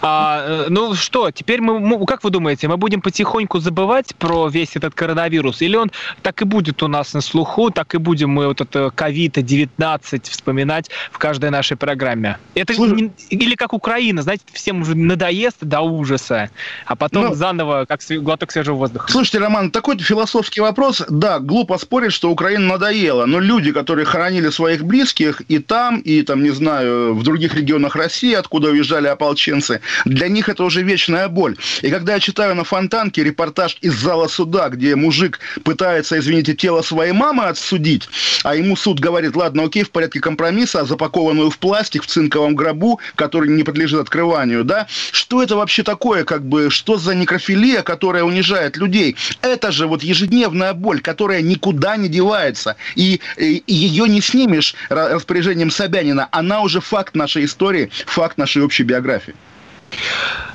А, 0.01 0.45
э, 0.45 0.67
ну 0.69 0.95
что, 0.95 1.31
теперь 1.31 1.61
мы, 1.61 2.05
как 2.07 2.25
вы 2.25 2.31
думаете, 2.31 2.69
мы 2.69 2.77
будем 2.77 3.01
потихоньку 3.01 3.61
забывать 3.61 4.15
про 4.17 4.49
весь 4.49 4.77
этот 4.77 4.95
коронавирус, 4.95 5.63
или 5.63 5.77
он 5.77 5.93
так 6.23 6.43
и 6.43 6.45
будет 6.45 6.83
у 6.83 6.89
нас 6.89 7.15
на 7.15 7.21
слуху, 7.21 7.71
так 7.71 7.95
и 7.95 7.99
будем 7.99 8.31
мы 8.31 8.47
вот 8.47 8.61
это 8.61 8.91
ковид-19 8.95 10.31
вспоминать 10.31 10.91
в 11.13 11.19
каждой 11.19 11.51
нашей 11.51 11.77
программе? 11.77 12.39
Это 12.55 12.75
Слушай, 12.75 13.13
или 13.31 13.55
как 13.55 13.73
Украина, 13.73 14.23
знаете, 14.23 14.45
всем 14.53 14.83
уже 14.83 14.97
надоест 14.97 15.59
до 15.61 15.81
ужаса, 15.81 16.51
а 16.87 16.97
потом 16.97 17.27
ну, 17.27 17.35
заново 17.35 17.85
как 17.89 18.01
глоток 18.23 18.51
свежего 18.51 18.77
воздуха. 18.77 19.11
Слушайте, 19.11 19.39
Роман, 19.39 19.71
такой 19.71 19.99
философский 19.99 20.61
вопрос. 20.61 21.03
Да, 21.09 21.39
глупо 21.39 21.79
спорить, 21.79 22.13
что 22.13 22.31
Украина 22.31 22.67
надоела, 22.67 23.27
но 23.27 23.39
люди, 23.39 23.73
которые 23.73 24.05
хоронили 24.05 24.51
своих 24.51 24.85
близких 24.85 25.43
и 25.43 25.59
там, 25.59 26.01
и 26.01 26.23
там, 26.23 26.43
не 26.43 26.51
знаю, 26.51 27.15
в 27.15 27.23
других 27.23 27.55
регионах 27.55 27.95
России, 27.95 28.33
откуда 28.33 28.71
уезжали 28.71 29.07
ополченцы, 29.07 29.42
ополченцы, 29.43 29.81
для 30.05 30.29
них 30.29 30.49
это 30.49 30.65
уже 30.65 30.83
вечная 30.83 31.29
боль. 31.29 31.57
И 31.83 31.91
когда 31.91 32.15
я 32.15 32.21
читаю 32.21 32.55
на 32.55 32.65
Фонтанке 32.65 33.25
репортаж 33.25 33.77
из 33.81 33.95
зала 33.95 34.29
суда, 34.29 34.69
где 34.69 34.97
мужик 34.97 35.41
пытается, 35.65 36.19
извините, 36.19 36.55
тело 36.55 36.83
своей 36.83 37.13
мамы 37.13 37.45
отсудить, 37.45 38.09
а 38.45 38.55
ему 38.55 38.77
суд 38.77 39.01
говорит, 39.01 39.37
ладно, 39.37 39.65
окей, 39.65 39.85
в 39.85 39.91
порядке 39.91 40.21
компромисса, 40.21 40.85
запакованную 40.85 41.51
в 41.51 41.59
пластик 41.59 42.03
в 42.03 42.07
цинковом 42.07 42.55
гробу, 42.55 43.01
который 43.15 43.51
не 43.51 43.65
подлежит 43.65 44.01
открыванию, 44.01 44.65
да, 44.65 44.87
что 45.13 45.43
это 45.43 45.57
вообще 45.57 45.83
такое, 45.83 46.25
как 46.25 46.45
бы, 46.45 46.71
что 46.71 46.97
за 46.97 47.15
некрофилия, 47.15 47.83
которая 47.83 48.25
унижает 48.25 48.77
людей? 48.77 49.17
Это 49.43 49.73
же 49.73 49.87
вот 49.87 50.03
ежедневная 50.03 50.75
боль, 50.75 51.01
которая 51.01 51.43
никуда 51.43 51.97
не 51.97 52.09
девается, 52.09 52.77
и, 52.95 53.21
и 53.37 53.63
ее 53.67 54.09
не 54.09 54.21
снимешь 54.21 54.75
распоряжением 54.89 55.71
Собянина, 55.71 56.29
она 56.31 56.61
уже 56.61 56.81
факт 56.81 57.15
нашей 57.15 57.45
истории, 57.45 57.91
факт 58.07 58.39
нашей 58.39 58.63
общей 58.63 58.83
биографии. 58.83 59.32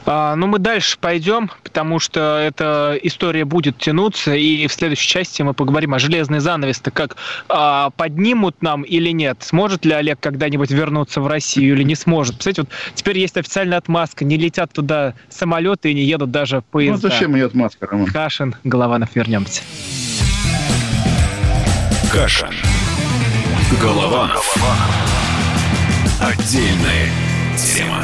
А, 0.05 0.35
ну, 0.35 0.47
мы 0.47 0.59
дальше 0.59 0.97
пойдем, 0.99 1.51
потому 1.63 1.99
что 1.99 2.39
эта 2.39 2.97
история 3.03 3.43
будет 3.43 3.77
тянуться, 3.77 4.33
и 4.33 4.65
в 4.67 4.73
следующей 4.73 5.07
части 5.07 5.41
мы 5.41 5.53
поговорим 5.53 5.93
о 5.93 5.99
железной 5.99 6.39
занавес-то, 6.39 6.91
как 6.91 7.17
а, 7.49 7.89
поднимут 7.91 8.61
нам 8.61 8.83
или 8.83 9.09
нет. 9.09 9.39
Сможет 9.41 9.83
ли 9.83 9.91
Олег 9.91 10.19
когда-нибудь 10.19 10.71
вернуться 10.71 11.19
в 11.19 11.27
Россию 11.27 11.75
или 11.75 11.83
не 11.83 11.95
сможет? 11.95 12.35
Представляете, 12.35 12.61
вот 12.61 12.95
теперь 12.95 13.19
есть 13.19 13.35
официальная 13.35 13.77
отмазка, 13.77 14.23
не 14.23 14.37
летят 14.37 14.71
туда 14.71 15.13
самолеты 15.29 15.91
и 15.91 15.93
не 15.93 16.03
едут 16.03 16.31
даже 16.31 16.61
поезда. 16.71 17.07
Ну, 17.07 17.13
зачем 17.13 17.31
мне 17.31 17.43
отмазка, 17.43 17.87
Роман? 17.87 18.07
Кашин, 18.07 18.55
Голованов, 18.63 19.09
вернемся. 19.15 19.61
Кашин. 22.11 22.53
Голованов. 23.81 24.55
Отдельная 26.21 27.11
тема. 27.57 28.03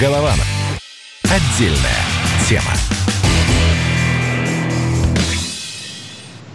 Голованов. 0.00 0.46
Отдельная 1.24 2.04
тема. 2.48 2.70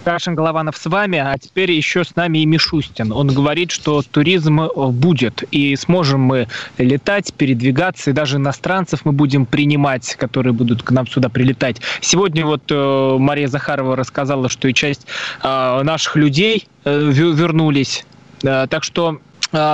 Кашин 0.05 0.35
Голованов 0.35 0.77
с 0.77 0.85
вами, 0.85 1.19
а 1.19 1.37
теперь 1.37 1.71
еще 1.71 2.05
с 2.05 2.15
нами 2.15 2.37
и 2.39 2.45
Мишустин. 2.45 3.11
Он 3.11 3.27
говорит, 3.27 3.71
что 3.71 4.01
туризм 4.01 4.67
будет, 4.91 5.43
и 5.51 5.75
сможем 5.75 6.21
мы 6.21 6.47
летать, 6.77 7.33
передвигаться, 7.33 8.11
и 8.11 8.13
даже 8.13 8.37
иностранцев 8.37 9.01
мы 9.03 9.11
будем 9.11 9.45
принимать, 9.45 10.15
которые 10.15 10.53
будут 10.53 10.83
к 10.83 10.91
нам 10.91 11.05
сюда 11.05 11.27
прилетать. 11.27 11.81
Сегодня 11.99 12.45
вот 12.45 12.63
э, 12.69 13.17
Мария 13.19 13.47
Захарова 13.47 13.97
рассказала, 13.97 14.47
что 14.47 14.69
и 14.69 14.73
часть 14.73 15.05
э, 15.41 15.81
наших 15.83 16.15
людей 16.15 16.67
э, 16.85 17.11
вернулись. 17.11 18.05
Э, 18.43 18.67
так 18.69 18.83
что 18.83 19.19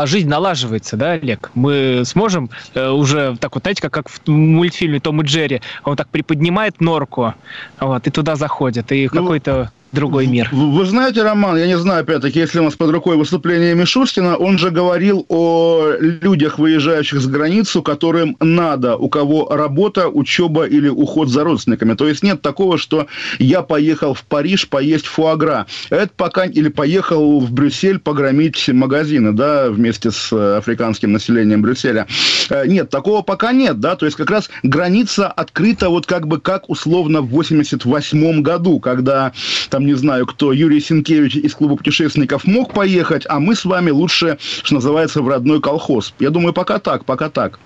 жизнь 0.05 0.27
налаживается, 0.27 0.97
да, 0.97 1.11
Олег? 1.11 1.51
Мы 1.55 2.03
сможем 2.05 2.49
э, 2.73 2.89
уже 2.89 3.37
так 3.39 3.55
вот, 3.55 3.63
знаете, 3.63 3.81
как, 3.81 3.93
как 3.93 4.09
в 4.09 4.27
мультфильме 4.27 4.99
Том 4.99 5.21
и 5.21 5.25
Джерри, 5.25 5.61
он 5.83 5.95
так 5.95 6.09
приподнимает 6.09 6.81
норку, 6.81 7.33
вот, 7.79 8.05
и 8.05 8.11
туда 8.11 8.35
заходит, 8.35 8.91
и 8.91 9.09
ну, 9.11 9.21
какой-то 9.21 9.71
другой 9.91 10.27
мир. 10.27 10.49
Вы, 10.51 10.71
вы 10.71 10.85
знаете, 10.85 11.23
Роман, 11.23 11.57
я 11.57 11.67
не 11.67 11.77
знаю, 11.77 12.01
опять-таки, 12.01 12.39
если 12.39 12.59
у 12.59 12.63
нас 12.63 12.75
под 12.75 12.91
рукой 12.91 13.17
выступление 13.17 13.75
Мишустина, 13.75 14.35
он 14.37 14.57
же 14.57 14.69
говорил 14.69 15.25
о 15.29 15.91
людях, 15.99 16.59
выезжающих 16.59 17.19
за 17.19 17.29
границу, 17.29 17.81
которым 17.81 18.37
надо, 18.39 18.95
у 18.95 19.09
кого 19.09 19.47
работа, 19.49 20.07
учеба 20.07 20.65
или 20.65 20.89
уход 20.89 21.29
за 21.29 21.43
родственниками. 21.43 21.93
То 21.93 22.07
есть 22.07 22.23
нет 22.23 22.41
такого, 22.41 22.77
что 22.77 23.07
я 23.39 23.61
поехал 23.61 24.13
в 24.13 24.23
Париж 24.23 24.67
поесть 24.69 25.05
фуагра. 25.05 25.65
Это 25.89 26.11
пока... 26.15 26.45
Или 26.45 26.69
поехал 26.69 27.39
в 27.39 27.51
Брюссель 27.51 27.99
погромить 27.99 28.69
магазины, 28.69 29.33
да, 29.33 29.69
вместе 29.69 30.11
с 30.11 30.31
африканским 30.57 31.11
населением 31.11 31.61
Брюсселя. 31.61 32.07
Э, 32.49 32.65
нет, 32.65 32.89
такого 32.89 33.21
пока 33.21 33.51
нет, 33.51 33.79
да, 33.79 33.95
то 33.95 34.05
есть 34.05 34.17
как 34.17 34.29
раз 34.29 34.49
граница 34.63 35.27
открыта 35.27 35.89
вот 35.89 36.05
как 36.05 36.27
бы 36.27 36.39
как 36.39 36.69
условно 36.69 37.21
в 37.21 37.29
88 37.29 38.41
году, 38.41 38.79
когда 38.79 39.31
там 39.69 39.78
там, 39.79 39.85
не 39.85 39.93
знаю, 39.93 40.25
кто, 40.25 40.51
Юрий 40.51 40.81
Сенкевич 40.81 41.37
из 41.37 41.55
клуба 41.55 41.77
путешественников 41.77 42.45
мог 42.45 42.73
поехать, 42.73 43.25
а 43.29 43.39
мы 43.39 43.55
с 43.55 43.63
вами 43.63 43.91
лучше, 43.91 44.37
что 44.39 44.75
называется, 44.75 45.21
в 45.21 45.27
родной 45.29 45.61
колхоз. 45.61 46.13
Я 46.19 46.31
думаю, 46.31 46.53
пока 46.53 46.79
так, 46.79 47.05
пока 47.05 47.29
так. 47.29 47.59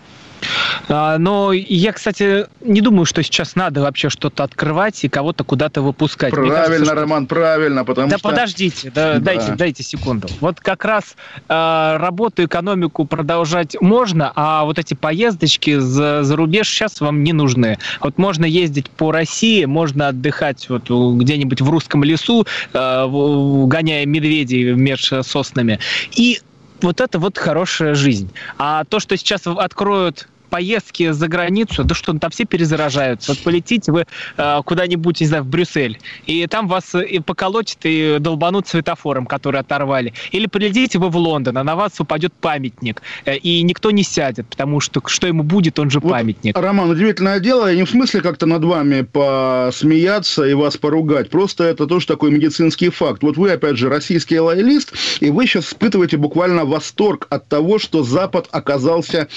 А, 0.89 1.17
но 1.17 1.51
я, 1.53 1.93
кстати, 1.93 2.47
не 2.61 2.81
думаю, 2.81 3.05
что 3.05 3.23
сейчас 3.23 3.55
надо 3.55 3.81
вообще 3.81 4.09
что-то 4.09 4.43
открывать 4.43 5.03
и 5.03 5.09
кого-то 5.09 5.43
куда-то 5.43 5.81
выпускать. 5.81 6.31
Правильно, 6.31 6.55
кажется, 6.55 6.85
что... 6.85 6.95
Роман, 6.95 7.27
правильно, 7.27 7.85
потому 7.85 8.09
да 8.09 8.17
что... 8.17 8.29
подождите, 8.29 8.91
да, 8.93 9.13
да. 9.13 9.19
Дайте, 9.19 9.51
дайте 9.53 9.83
секунду. 9.83 10.27
Вот 10.39 10.59
как 10.59 10.85
раз 10.85 11.15
э, 11.47 11.97
работу, 11.97 12.43
экономику 12.43 13.05
продолжать 13.05 13.75
можно, 13.81 14.31
а 14.35 14.63
вот 14.65 14.79
эти 14.79 14.93
поездочки 14.93 15.77
за, 15.79 16.23
за 16.23 16.35
рубеж 16.35 16.69
сейчас 16.69 17.01
вам 17.01 17.23
не 17.23 17.33
нужны. 17.33 17.77
Вот 17.99 18.17
можно 18.17 18.45
ездить 18.45 18.89
по 18.89 19.11
России, 19.11 19.65
можно 19.65 20.09
отдыхать 20.09 20.69
вот 20.69 20.89
где-нибудь 20.89 21.61
в 21.61 21.69
русском 21.69 22.03
лесу, 22.03 22.45
э, 22.73 23.07
гоняя 23.07 24.05
медведей 24.05 24.73
между 24.73 25.23
соснами. 25.23 25.79
И 26.15 26.39
вот 26.81 27.01
это 27.01 27.17
вот 27.17 27.37
хорошая 27.37 27.95
жизнь. 27.95 28.31
А 28.57 28.83
то, 28.83 28.99
что 28.99 29.17
сейчас 29.17 29.47
откроют 29.47 30.27
поездки 30.53 31.11
за 31.11 31.27
границу, 31.27 31.83
да 31.83 31.95
что, 31.95 32.13
там 32.13 32.29
все 32.29 32.45
перезаражаются. 32.45 33.31
Вот 33.31 33.39
полетите 33.39 33.91
вы 33.91 34.05
э, 34.37 34.61
куда-нибудь, 34.63 35.19
не 35.19 35.25
знаю, 35.25 35.43
в 35.43 35.47
Брюссель, 35.47 35.97
и 36.27 36.45
там 36.45 36.67
вас 36.67 36.93
и 36.93 37.17
поколотят, 37.17 37.79
и 37.85 38.17
долбанут 38.19 38.67
светофором, 38.67 39.25
который 39.25 39.61
оторвали. 39.61 40.13
Или 40.31 40.45
полетите 40.45 40.99
вы 40.99 41.09
в 41.09 41.17
Лондон, 41.17 41.57
а 41.57 41.63
на 41.63 41.75
вас 41.75 41.99
упадет 41.99 42.33
памятник, 42.33 43.01
э, 43.25 43.37
и 43.37 43.63
никто 43.63 43.89
не 43.89 44.03
сядет, 44.03 44.45
потому 44.47 44.79
что 44.79 45.01
что 45.07 45.25
ему 45.25 45.41
будет, 45.41 45.79
он 45.79 45.89
же 45.89 45.99
вот, 45.99 46.11
памятник. 46.11 46.55
Роман, 46.55 46.91
удивительное 46.91 47.39
дело, 47.39 47.65
я 47.65 47.75
не 47.75 47.85
в 47.85 47.89
смысле 47.89 48.21
как-то 48.21 48.45
над 48.45 48.63
вами 48.63 49.01
посмеяться 49.01 50.43
и 50.43 50.53
вас 50.53 50.77
поругать, 50.77 51.31
просто 51.31 51.63
это 51.63 51.87
тоже 51.87 52.05
такой 52.05 52.29
медицинский 52.29 52.89
факт. 52.89 53.23
Вот 53.23 53.37
вы, 53.37 53.49
опять 53.49 53.77
же, 53.77 53.89
российский 53.89 54.39
лоялист, 54.39 54.93
и 55.19 55.31
вы 55.31 55.47
сейчас 55.47 55.69
испытываете 55.69 56.17
буквально 56.17 56.63
восторг 56.63 57.25
от 57.31 57.49
того, 57.49 57.79
что 57.79 58.03
Запад 58.03 58.49
оказался 58.51 59.27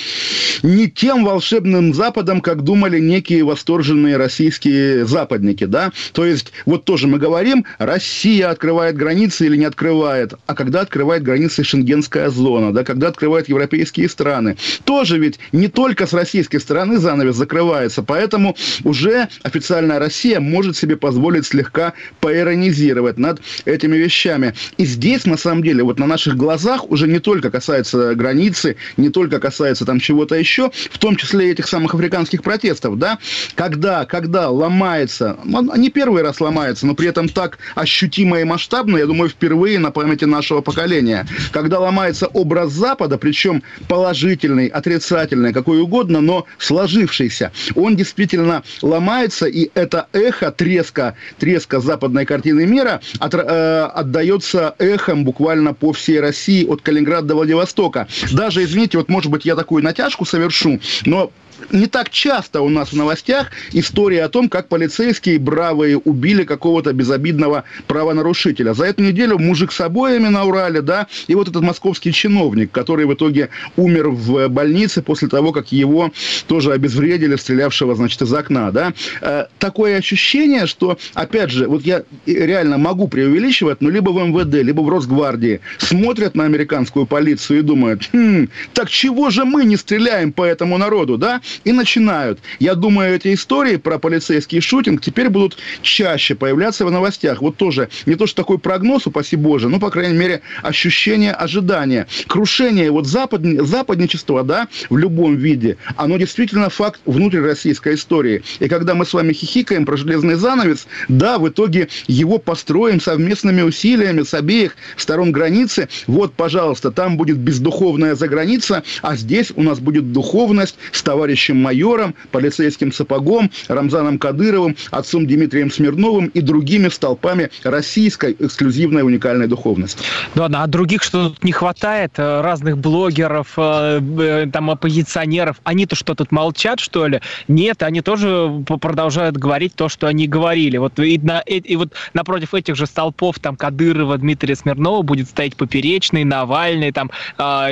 не 0.63 0.91
тем, 0.91 1.06
тем 1.07 1.25
волшебным 1.25 1.95
Западом, 1.95 2.41
как 2.41 2.63
думали 2.63 2.99
некие 2.99 3.45
восторженные 3.45 4.17
российские 4.17 5.07
западники, 5.07 5.63
да? 5.63 5.93
То 6.11 6.27
есть, 6.27 6.51
вот 6.65 6.85
тоже 6.85 7.07
мы 7.07 7.21
говорим, 7.21 7.65
Россия 7.79 8.51
открывает 8.51 8.97
границы 8.97 9.47
или 9.47 9.57
не 9.57 9.67
открывает, 9.67 10.35
а 10.47 10.57
когда 10.57 10.81
открывает 10.81 11.23
границы 11.23 11.63
шенгенская 11.63 12.29
зона, 12.29 12.73
да, 12.73 12.83
когда 12.83 13.07
открывают 13.07 13.49
европейские 13.49 14.09
страны. 14.09 14.57
Тоже 14.83 15.21
ведь 15.21 15.39
не 15.53 15.69
только 15.69 16.09
с 16.09 16.13
российской 16.13 16.59
стороны 16.59 16.99
занавес 16.99 17.37
закрывается, 17.37 18.03
поэтому 18.03 18.57
уже 18.83 19.29
официальная 19.45 20.01
Россия 20.01 20.41
может 20.41 20.77
себе 20.77 20.97
позволить 20.97 21.47
слегка 21.47 21.93
поиронизировать 22.19 23.17
над 23.17 23.41
этими 23.65 23.97
вещами. 23.97 24.55
И 24.77 24.85
здесь, 24.85 25.25
на 25.25 25.37
самом 25.37 25.63
деле, 25.63 25.85
вот 25.85 26.01
на 26.01 26.07
наших 26.07 26.37
глазах 26.37 26.91
уже 26.91 27.07
не 27.07 27.21
только 27.21 27.53
касается 27.53 28.17
границы, 28.17 28.75
не 28.97 29.11
только 29.11 29.39
касается 29.39 29.85
там 29.85 30.01
чего-то 30.01 30.35
еще, 30.35 30.73
в 30.97 30.99
том 30.99 31.17
числе 31.17 31.51
этих 31.51 31.69
самых 31.69 31.95
африканских 31.95 32.43
протестов, 32.43 32.99
да, 32.99 33.19
когда, 33.55 34.07
когда 34.07 34.49
ломается, 34.49 35.37
не 35.77 35.91
первый 35.91 36.23
раз 36.23 36.41
ломается, 36.41 36.87
но 36.87 36.95
при 36.95 37.09
этом 37.09 37.29
так 37.29 37.59
ощутимо 37.75 38.41
и 38.41 38.45
масштабно, 38.45 38.97
я 38.97 39.05
думаю, 39.05 39.29
впервые 39.29 39.79
на 39.79 39.91
памяти 39.91 40.25
нашего 40.25 40.63
поколения, 40.63 41.27
когда 41.53 41.81
ломается 41.81 42.29
образ 42.29 42.73
Запада, 42.73 43.19
причем 43.19 43.63
положительный, 43.89 44.69
отрицательный, 44.69 45.53
какой 45.53 45.81
угодно, 45.81 46.23
но 46.23 46.47
сложившийся, 46.57 47.53
он 47.75 47.95
действительно 47.95 48.63
ломается, 48.81 49.47
и 49.47 49.71
это 49.75 50.07
эхо, 50.15 50.51
треска, 50.51 51.15
треска 51.39 51.81
западной 51.81 52.25
картины 52.25 52.65
мира 52.65 53.03
от, 53.19 53.35
э, 53.35 53.91
отдается 53.95 54.75
эхом 54.79 55.25
буквально 55.25 55.75
по 55.75 55.93
всей 55.93 56.21
России, 56.21 56.65
от 56.65 56.81
Калининграда 56.81 57.29
до 57.29 57.35
Владивостока. 57.35 58.09
Даже, 58.33 58.65
извините, 58.65 58.97
вот, 58.97 59.11
может 59.11 59.31
быть, 59.31 59.45
я 59.45 59.57
такую 59.57 59.85
натяжку 59.85 60.25
совершу, 60.25 60.81
но 61.05 61.31
не 61.71 61.87
так 61.87 62.11
часто 62.11 62.61
у 62.61 62.69
нас 62.69 62.91
в 62.91 62.97
новостях 62.97 63.51
история 63.73 64.25
о 64.25 64.29
том, 64.29 64.49
как 64.49 64.69
полицейские 64.69 65.39
бравые 65.39 65.99
убили 65.99 66.45
какого-то 66.45 66.93
безобидного 66.93 67.65
правонарушителя. 67.87 68.75
За 68.75 68.85
эту 68.85 69.03
неделю 69.03 69.39
мужик 69.39 69.73
с 69.73 69.81
обоями 69.81 70.29
на 70.29 70.45
Урале, 70.45 70.83
да, 70.83 71.07
и 71.27 71.35
вот 71.35 71.49
этот 71.49 71.63
московский 71.63 72.13
чиновник, 72.13 72.71
который 72.71 73.07
в 73.07 73.15
итоге 73.15 73.51
умер 73.77 74.11
в 74.11 74.49
больнице 74.49 75.03
после 75.03 75.29
того, 75.29 75.53
как 75.53 75.73
его 75.73 76.13
тоже 76.47 76.73
обезвредили, 76.73 77.37
стрелявшего, 77.37 77.95
значит, 77.95 78.23
из 78.23 78.33
окна, 78.33 78.71
да. 78.71 78.93
Э, 79.21 79.47
такое 79.59 79.97
ощущение, 79.99 80.67
что, 80.67 80.99
опять 81.15 81.51
же, 81.51 81.67
вот 81.69 81.83
я 81.83 82.03
реально 82.27 82.79
могу 82.79 83.09
преувеличивать, 83.09 83.81
но 83.81 83.91
либо 83.91 84.11
в 84.11 84.19
МВД, 84.19 84.55
либо 84.63 84.81
в 84.81 84.89
Росгвардии 84.89 85.61
смотрят 85.79 86.35
на 86.35 86.45
американскую 86.45 87.07
полицию 87.07 87.61
и 87.61 87.63
думают, 87.63 88.09
хм, 88.13 88.49
так 88.73 88.91
чего 88.91 89.31
же 89.31 89.45
мы 89.45 89.65
не 89.65 89.77
стреляем 89.77 90.33
по 90.33 90.45
этому 90.45 90.79
народу, 90.79 91.17
да? 91.17 91.41
И 91.65 91.73
начинают. 91.73 92.41
Я 92.59 92.75
думаю, 92.75 93.15
эти 93.15 93.35
истории 93.35 93.77
про 93.77 93.99
полицейский 93.99 94.61
шутинг 94.61 95.01
теперь 95.01 95.29
будут 95.29 95.59
чаще 95.83 96.35
появляться 96.35 96.85
в 96.85 96.91
новостях. 96.91 97.41
Вот 97.43 97.57
тоже 97.57 97.89
не 98.07 98.15
то, 98.15 98.27
что 98.27 98.37
такой 98.37 98.59
прогноз, 98.59 99.07
упаси 99.07 99.37
Боже, 99.37 99.69
но, 99.69 99.79
по 99.79 99.91
крайней 99.91 100.17
мере, 100.17 100.43
ощущение 100.63 101.33
ожидания. 101.33 102.07
Крушение 102.27 102.91
вот 102.91 103.07
запад, 103.07 103.43
западничества, 103.43 104.43
да, 104.43 104.69
в 104.91 104.97
любом 104.97 105.37
виде, 105.37 105.77
оно 105.97 106.17
действительно 106.17 106.71
факт 106.71 107.01
внутрироссийской 107.07 107.95
истории. 107.95 108.43
И 108.59 108.69
когда 108.69 108.95
мы 108.95 109.07
с 109.07 109.13
вами 109.13 109.33
хихикаем 109.33 109.87
про 109.87 109.97
железный 109.97 110.35
занавес, 110.35 110.87
да, 111.09 111.39
в 111.39 111.49
итоге 111.49 111.89
его 112.07 112.39
построим 112.39 113.01
совместными 113.01 113.63
усилиями 113.63 114.23
с 114.23 114.35
обеих 114.35 114.77
сторон 114.97 115.33
границы. 115.33 115.89
Вот, 116.07 116.35
пожалуйста, 116.35 116.91
там 116.91 117.17
будет 117.17 117.39
бездуховная 117.39 118.15
заграница, 118.15 118.83
а 119.03 119.17
здесь 119.17 119.53
у 119.55 119.63
нас 119.63 119.79
будет 119.79 120.13
духовность 120.13 120.77
с 120.93 121.03
товарищем 121.03 121.36
товарищем 121.37 121.61
майором, 121.61 122.15
полицейским 122.33 122.93
сапогом, 122.93 123.51
Рамзаном 123.69 124.19
Кадыровым, 124.19 124.75
отцом 124.91 125.27
Дмитрием 125.27 125.71
Смирновым 125.71 126.29
и 126.29 126.41
другими 126.41 126.89
столпами 126.89 127.51
российской 127.63 128.35
эксклюзивной 128.39 129.03
уникальной 129.03 129.47
духовности. 129.47 130.03
Да, 130.35 130.47
а 130.47 130.67
других 130.67 131.03
что 131.03 131.29
тут 131.29 131.45
не 131.45 131.53
хватает? 131.53 132.13
Э, 132.17 132.41
разных 132.41 132.79
блогеров, 132.79 133.53
э, 133.59 134.01
э, 134.19 134.47
там, 134.51 134.71
оппозиционеров. 134.71 135.57
Они-то 135.65 135.95
что, 135.95 136.15
тут 136.15 136.33
молчат, 136.33 136.81
что 136.81 137.07
ли? 137.07 137.21
Нет, 137.49 137.83
они 137.83 138.01
тоже 138.01 138.65
продолжают 138.81 139.37
говорить 139.37 139.75
то, 139.75 139.91
что 139.91 140.07
они 140.07 140.27
говорили. 140.27 140.79
Вот 140.79 140.99
и, 140.99 141.19
на, 141.19 141.41
и 141.41 141.77
вот 141.77 141.93
напротив 142.15 142.55
этих 142.55 142.77
же 142.77 142.87
столпов 142.87 143.39
там 143.41 143.57
Кадырова, 143.57 144.17
Дмитрия 144.17 144.57
Смирнова 144.57 145.03
будет 145.03 145.29
стоять 145.29 145.57
Поперечный, 145.57 146.25
Навальный, 146.25 146.93
там, 146.93 147.11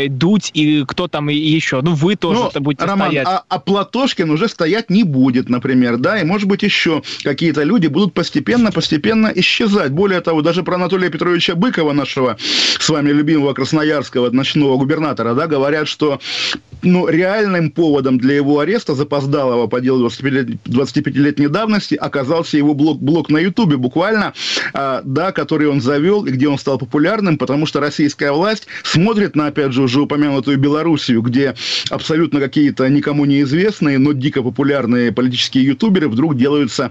Дудь 0.09 0.51
и 0.53 0.85
кто 0.87 1.09
там 1.09 1.29
еще. 1.29 1.81
Ну, 1.81 1.95
вы 1.95 2.17
тоже 2.17 2.51
ну, 2.55 2.61
будете 2.61 2.85
Роман, 2.85 3.09
стоять. 3.09 3.27
А, 3.49 3.54
а 3.55 3.61
Платошкин 3.61 4.31
уже 4.31 4.49
стоять 4.49 4.91
не 4.91 5.05
будет, 5.05 5.49
например, 5.49 5.97
да, 5.97 6.19
и, 6.19 6.25
может 6.25 6.49
быть, 6.49 6.65
еще 6.65 7.05
какие-то 7.23 7.63
люди 7.63 7.87
будут 7.87 8.13
постепенно-постепенно 8.13 9.31
исчезать. 9.37 9.93
Более 9.93 10.21
того, 10.21 10.43
даже 10.43 10.65
про 10.65 10.75
Анатолия 10.75 11.09
Петровича 11.09 11.55
Быкова, 11.55 11.93
нашего 11.93 12.37
с 12.41 12.89
вами 12.89 13.13
любимого 13.13 13.53
красноярского 13.53 14.31
ночного 14.31 14.77
губернатора, 14.77 15.35
да, 15.35 15.47
говорят, 15.47 15.87
что 15.87 16.21
но 16.85 17.09
реальным 17.09 17.71
поводом 17.71 18.19
для 18.19 18.37
его 18.37 18.61
ареста 18.61 18.95
запоздалого 18.95 19.67
по 19.67 19.81
делу 19.81 20.07
25-летней 20.07 21.49
давности 21.49 21.95
оказался 21.95 22.57
его 22.57 22.75
блог, 22.75 23.01
блог 23.01 23.31
на 23.31 23.39
Ютубе 23.39 23.77
буквально, 23.77 24.35
а, 24.73 25.03
да, 25.05 25.33
который 25.33 25.69
он 25.69 25.81
завел 25.81 26.25
и 26.25 26.31
где 26.31 26.49
он 26.49 26.59
стал 26.59 26.79
популярным, 26.79 27.39
потому 27.39 27.67
что 27.67 27.81
российская 27.81 28.33
власть 28.33 28.67
смотрит 28.83 29.35
на, 29.35 29.47
опять 29.49 29.73
же, 29.73 29.83
уже 29.83 30.01
упомянутую 30.03 30.59
Белоруссию, 30.59 31.23
где 31.23 31.55
абсолютно 31.91 32.41
какие-то 32.41 32.89
никому 32.89 33.25
неизвестные, 33.25 33.99
но 33.99 34.13
дико 34.13 34.43
популярные 34.43 35.13
политические 35.13 35.65
ютуберы 35.65 36.09
вдруг 36.09 36.37
делаются 36.37 36.91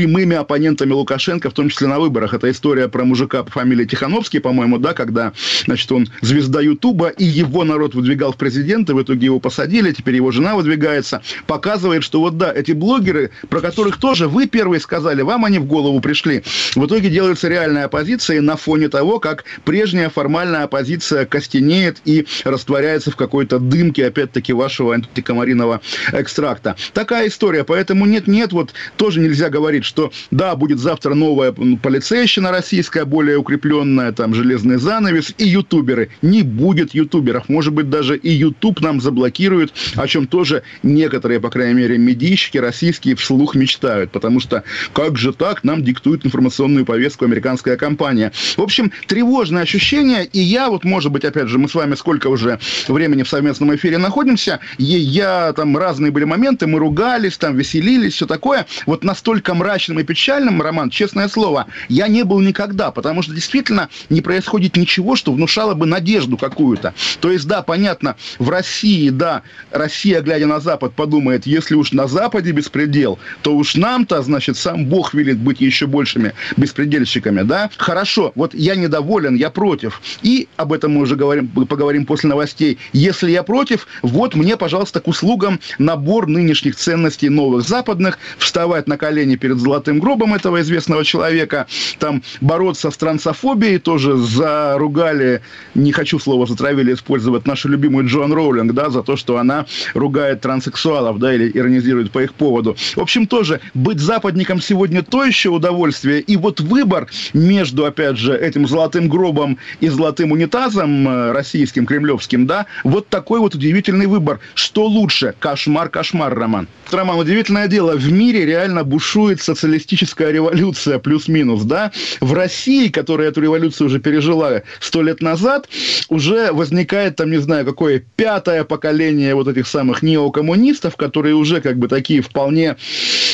прямыми 0.00 0.36
оппонентами 0.36 0.92
Лукашенко, 0.92 1.50
в 1.50 1.52
том 1.52 1.68
числе 1.68 1.86
на 1.86 1.98
выборах. 1.98 2.32
Это 2.32 2.50
история 2.50 2.88
про 2.88 3.04
мужика 3.04 3.42
по 3.42 3.50
фамилии 3.50 3.84
Тихановский, 3.84 4.40
по-моему, 4.40 4.78
да, 4.78 4.94
когда, 4.94 5.32
значит, 5.66 5.92
он 5.92 6.08
звезда 6.22 6.62
Ютуба, 6.62 7.08
и 7.08 7.24
его 7.24 7.64
народ 7.64 7.94
выдвигал 7.94 8.32
в 8.32 8.36
президенты, 8.36 8.94
в 8.94 9.02
итоге 9.02 9.26
его 9.26 9.40
посадили, 9.40 9.92
теперь 9.92 10.16
его 10.16 10.30
жена 10.30 10.56
выдвигается, 10.56 11.20
показывает, 11.46 12.02
что 12.02 12.20
вот 12.20 12.38
да, 12.38 12.50
эти 12.50 12.72
блогеры, 12.72 13.30
про 13.50 13.60
которых 13.60 13.98
тоже 13.98 14.26
вы 14.26 14.46
первые 14.46 14.80
сказали, 14.80 15.20
вам 15.20 15.44
они 15.44 15.58
в 15.58 15.66
голову 15.66 16.00
пришли, 16.00 16.44
в 16.74 16.86
итоге 16.86 17.10
делается 17.10 17.48
реальная 17.48 17.84
оппозиция 17.84 18.40
на 18.40 18.56
фоне 18.56 18.88
того, 18.88 19.18
как 19.18 19.44
прежняя 19.64 20.08
формальная 20.08 20.62
оппозиция 20.62 21.26
костенеет 21.26 21.98
и 22.06 22.26
растворяется 22.44 23.10
в 23.10 23.16
какой-то 23.16 23.58
дымке, 23.58 24.06
опять-таки, 24.06 24.54
вашего 24.54 24.94
антикомариного 24.94 25.82
экстракта. 26.12 26.76
Такая 26.94 27.28
история, 27.28 27.64
поэтому 27.64 28.06
нет-нет, 28.06 28.52
вот 28.52 28.72
тоже 28.96 29.20
нельзя 29.20 29.50
говорить 29.50 29.80
говорит, 29.80 29.84
что 29.90 30.12
да, 30.30 30.54
будет 30.54 30.78
завтра 30.78 31.14
новая 31.14 31.52
полицейщина 31.52 32.50
российская, 32.50 33.04
более 33.04 33.36
укрепленная, 33.36 34.12
там, 34.12 34.34
железный 34.34 34.78
занавес, 34.78 35.34
и 35.36 35.44
ютуберы. 35.44 36.10
Не 36.22 36.42
будет 36.42 36.94
ютуберов. 36.94 37.48
Может 37.48 37.74
быть, 37.74 37.90
даже 37.90 38.16
и 38.16 38.30
ютуб 38.30 38.80
нам 38.80 39.00
заблокируют, 39.00 39.74
о 39.96 40.06
чем 40.06 40.26
тоже 40.26 40.62
некоторые, 40.84 41.40
по 41.40 41.50
крайней 41.50 41.74
мере, 41.74 41.98
медийщики 41.98 42.58
российские 42.58 43.16
вслух 43.16 43.56
мечтают. 43.56 44.12
Потому 44.12 44.38
что 44.38 44.62
как 44.92 45.18
же 45.18 45.32
так 45.32 45.64
нам 45.64 45.82
диктует 45.82 46.24
информационную 46.24 46.86
повестку 46.86 47.24
американская 47.24 47.76
компания. 47.76 48.32
В 48.56 48.62
общем, 48.62 48.92
тревожное 49.08 49.62
ощущение, 49.62 50.24
и 50.24 50.38
я 50.38 50.70
вот, 50.70 50.84
может 50.84 51.10
быть, 51.10 51.24
опять 51.24 51.48
же, 51.48 51.58
мы 51.58 51.68
с 51.68 51.74
вами 51.74 51.96
сколько 51.96 52.28
уже 52.28 52.60
времени 52.86 53.24
в 53.24 53.28
совместном 53.28 53.74
эфире 53.74 53.98
находимся, 53.98 54.60
и 54.78 54.84
я 54.84 55.52
там 55.54 55.76
разные 55.76 56.12
были 56.12 56.24
моменты, 56.24 56.68
мы 56.68 56.78
ругались, 56.78 57.36
там 57.38 57.56
веселились, 57.56 58.14
все 58.14 58.26
такое. 58.26 58.66
Вот 58.86 59.02
настолько 59.02 59.54
мрачно 59.54 59.69
мрачным 59.70 60.00
и 60.00 60.02
печальным, 60.02 60.60
Роман, 60.60 60.90
честное 60.90 61.28
слово, 61.28 61.66
я 61.88 62.08
не 62.08 62.24
был 62.24 62.40
никогда, 62.40 62.90
потому 62.90 63.22
что 63.22 63.32
действительно 63.32 63.88
не 64.08 64.20
происходит 64.20 64.76
ничего, 64.76 65.14
что 65.14 65.32
внушало 65.32 65.74
бы 65.74 65.86
надежду 65.86 66.36
какую-то. 66.36 66.92
То 67.20 67.30
есть, 67.30 67.46
да, 67.46 67.62
понятно, 67.62 68.16
в 68.40 68.50
России, 68.50 69.10
да, 69.10 69.42
Россия, 69.70 70.22
глядя 70.22 70.48
на 70.48 70.58
Запад, 70.58 70.94
подумает, 70.94 71.46
если 71.46 71.76
уж 71.76 71.92
на 71.92 72.08
Западе 72.08 72.50
беспредел, 72.50 73.20
то 73.42 73.56
уж 73.56 73.76
нам-то, 73.76 74.20
значит, 74.22 74.56
сам 74.56 74.86
Бог 74.86 75.14
велит 75.14 75.38
быть 75.38 75.60
еще 75.60 75.86
большими 75.86 76.32
беспредельщиками, 76.56 77.42
да? 77.42 77.70
Хорошо, 77.76 78.32
вот 78.34 78.54
я 78.54 78.74
недоволен, 78.74 79.36
я 79.36 79.50
против. 79.50 80.02
И 80.22 80.48
об 80.56 80.72
этом 80.72 80.94
мы 80.94 81.02
уже 81.02 81.14
говорим, 81.14 81.46
поговорим 81.46 82.06
после 82.06 82.28
новостей. 82.28 82.78
Если 82.92 83.30
я 83.30 83.44
против, 83.44 83.86
вот 84.02 84.34
мне, 84.34 84.56
пожалуйста, 84.56 84.98
к 84.98 85.06
услугам 85.06 85.60
набор 85.78 86.26
нынешних 86.26 86.74
ценностей 86.74 87.28
новых 87.28 87.62
западных, 87.68 88.18
вставать 88.38 88.88
на 88.88 88.96
колени 88.96 89.36
перед 89.36 89.59
золотым 89.60 90.00
гробом 90.00 90.34
этого 90.34 90.60
известного 90.60 91.04
человека, 91.04 91.66
там 91.98 92.22
бороться 92.40 92.90
с 92.90 92.96
трансофобией, 92.96 93.78
тоже 93.78 94.16
заругали, 94.16 95.42
не 95.74 95.92
хочу 95.92 96.18
слово 96.18 96.46
затравили 96.46 96.94
использовать, 96.94 97.46
нашу 97.46 97.68
любимую 97.68 98.06
Джоан 98.06 98.32
Роулинг, 98.32 98.72
да, 98.72 98.90
за 98.90 99.02
то, 99.02 99.16
что 99.16 99.38
она 99.38 99.66
ругает 99.94 100.40
транссексуалов, 100.40 101.18
да, 101.18 101.34
или 101.34 101.50
иронизирует 101.52 102.10
по 102.10 102.22
их 102.22 102.34
поводу. 102.34 102.76
В 102.96 103.00
общем, 103.00 103.26
тоже 103.26 103.60
быть 103.74 104.00
западником 104.00 104.60
сегодня 104.60 105.02
то 105.02 105.24
еще 105.24 105.50
удовольствие, 105.50 106.20
и 106.20 106.36
вот 106.36 106.60
выбор 106.60 107.08
между, 107.32 107.84
опять 107.84 108.16
же, 108.16 108.36
этим 108.36 108.66
золотым 108.66 109.08
гробом 109.08 109.58
и 109.80 109.88
золотым 109.88 110.32
унитазом 110.32 111.08
э, 111.08 111.32
российским, 111.32 111.86
кремлевским, 111.86 112.46
да, 112.46 112.66
вот 112.84 113.08
такой 113.08 113.40
вот 113.40 113.54
удивительный 113.54 114.06
выбор. 114.06 114.40
Что 114.54 114.86
лучше? 114.86 115.34
Кошмар, 115.38 115.88
кошмар, 115.88 116.34
Роман. 116.34 116.68
Роман, 116.90 117.18
удивительное 117.18 117.68
дело, 117.68 117.96
в 117.96 118.12
мире 118.12 118.44
реально 118.46 118.84
бушует 118.84 119.40
социалистическая 119.54 120.30
революция 120.30 120.98
плюс-минус, 120.98 121.62
да, 121.62 121.92
в 122.20 122.32
России, 122.32 122.88
которая 122.88 123.28
эту 123.28 123.40
революцию 123.40 123.88
уже 123.88 124.00
пережила 124.00 124.62
сто 124.80 125.02
лет 125.02 125.20
назад, 125.20 125.68
уже 126.08 126.52
возникает 126.52 127.16
там, 127.16 127.30
не 127.30 127.38
знаю, 127.38 127.64
какое 127.64 128.02
пятое 128.16 128.64
поколение 128.64 129.34
вот 129.34 129.48
этих 129.48 129.66
самых 129.66 130.02
неокоммунистов, 130.02 130.96
которые 130.96 131.34
уже 131.34 131.60
как 131.60 131.78
бы 131.78 131.88
такие 131.88 132.22
вполне 132.22 132.76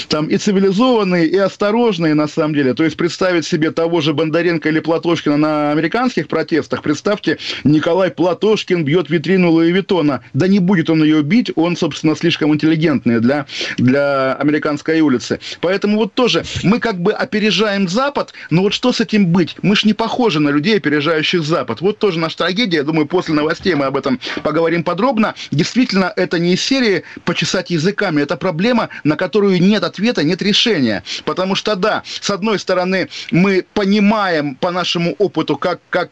там 0.09 0.27
и 0.27 0.37
цивилизованные, 0.37 1.27
и 1.27 1.37
осторожные 1.37 2.15
на 2.15 2.29
самом 2.29 2.55
деле. 2.55 2.75
То 2.75 2.85
есть 2.85 2.97
представить 2.97 3.47
себе 3.47 3.71
того 3.71 4.01
же 4.01 4.15
Бондаренко 4.15 4.69
или 4.69 4.81
Платошкина 4.81 5.37
на 5.37 5.73
американских 5.73 6.29
протестах, 6.29 6.83
представьте, 6.83 7.39
Николай 7.65 8.11
Платошкин 8.11 8.85
бьет 8.85 9.11
витрину 9.11 9.51
Луи 9.51 9.73
Виттона. 9.73 10.23
Да 10.33 10.49
не 10.49 10.59
будет 10.59 10.91
он 10.91 11.03
ее 11.03 11.23
бить, 11.23 11.51
он, 11.57 11.77
собственно, 11.77 12.17
слишком 12.17 12.55
интеллигентный 12.55 13.21
для, 13.21 13.47
для 13.79 14.35
американской 14.35 15.01
улицы. 15.01 15.41
Поэтому 15.61 15.97
вот 15.99 16.06
тоже 16.15 16.45
мы 16.63 16.81
как 16.81 17.01
бы 17.01 17.13
опережаем 17.13 17.89
Запад, 17.89 18.33
но 18.51 18.63
вот 18.63 18.73
что 18.73 18.93
с 18.93 19.01
этим 19.01 19.27
быть? 19.27 19.57
Мы 19.63 19.77
ж 19.77 19.85
не 19.85 19.95
похожи 19.95 20.41
на 20.41 20.51
людей, 20.51 20.77
опережающих 20.77 21.43
Запад. 21.43 21.81
Вот 21.81 21.99
тоже 21.99 22.19
наша 22.19 22.39
трагедия. 22.39 22.79
Я 22.79 22.83
думаю, 22.83 23.07
после 23.07 23.35
новостей 23.35 23.75
мы 23.75 23.87
об 23.87 23.97
этом 23.97 24.21
поговорим 24.43 24.85
подробно. 24.85 25.35
Действительно, 25.51 26.13
это 26.17 26.39
не 26.39 26.55
из 26.55 26.63
серии 26.63 27.05
почесать 27.25 27.71
языками. 27.71 28.23
Это 28.23 28.37
проблема, 28.37 28.89
на 29.05 29.17
которую 29.17 29.61
нет 29.61 29.83
ответа, 29.83 30.23
нет 30.23 30.43
решения. 30.43 31.03
Потому 31.25 31.55
что, 31.55 31.77
да, 31.77 32.03
с 32.05 32.31
одной 32.31 32.59
стороны, 32.59 33.09
мы 33.31 33.65
понимаем 33.75 34.55
по 34.55 34.71
нашему 34.71 35.15
опыту, 35.19 35.57
как, 35.57 35.81
как 35.91 36.11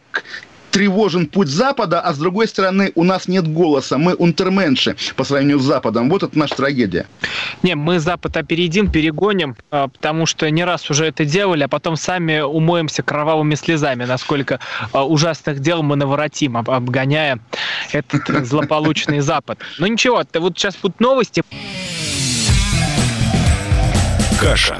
тревожен 0.74 1.28
путь 1.28 1.46
Запада, 1.46 2.00
а 2.00 2.12
с 2.12 2.18
другой 2.18 2.48
стороны 2.48 2.90
у 2.96 3.04
нас 3.04 3.28
нет 3.28 3.46
голоса. 3.46 3.96
Мы 3.96 4.14
унтерменши 4.14 4.96
по 5.14 5.22
сравнению 5.22 5.60
с 5.60 5.62
Западом. 5.62 6.10
Вот 6.10 6.24
это 6.24 6.36
наша 6.36 6.56
трагедия. 6.56 7.06
Не, 7.62 7.76
мы 7.76 8.00
Запад 8.00 8.36
опередим, 8.36 8.90
перегоним, 8.90 9.54
а, 9.70 9.86
потому 9.86 10.26
что 10.26 10.50
не 10.50 10.64
раз 10.64 10.90
уже 10.90 11.06
это 11.06 11.24
делали, 11.24 11.62
а 11.62 11.68
потом 11.68 11.94
сами 11.94 12.40
умоемся 12.40 13.04
кровавыми 13.04 13.54
слезами, 13.54 14.04
насколько 14.04 14.58
а, 14.90 15.06
ужасных 15.06 15.60
дел 15.60 15.84
мы 15.84 15.94
наворотим, 15.94 16.56
обгоняя 16.56 17.38
этот 17.92 18.44
злополучный 18.44 19.20
Запад. 19.20 19.60
Но 19.78 19.86
ничего, 19.86 20.24
вот 20.34 20.58
сейчас 20.58 20.74
будут 20.76 20.98
новости. 20.98 21.44
Каша. 24.40 24.76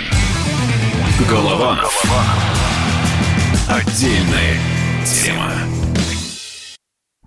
Голова. 1.30 1.78
Отдельная 3.68 4.59
тема. 5.04 5.52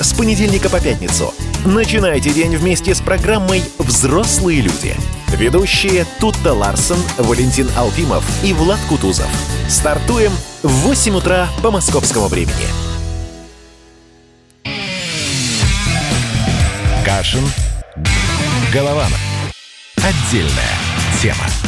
с 0.00 0.12
понедельника 0.12 0.68
по 0.68 0.80
пятницу. 0.80 1.32
Начинайте 1.64 2.30
день 2.30 2.56
вместе 2.56 2.94
с 2.94 3.00
программой 3.00 3.62
«Взрослые 3.78 4.60
люди». 4.60 4.94
Ведущие 5.28 6.06
Тутта 6.20 6.52
Ларсон, 6.52 6.98
Валентин 7.18 7.68
Алфимов 7.76 8.24
и 8.44 8.52
Влад 8.52 8.78
Кутузов. 8.88 9.28
Стартуем 9.68 10.32
в 10.62 10.68
8 10.68 11.16
утра 11.16 11.48
по 11.62 11.70
московскому 11.70 12.28
времени. 12.28 12.66
Кашин. 17.04 17.44
Голованов. 18.72 19.20
Отдельная 19.96 20.74
тема. 21.20 21.65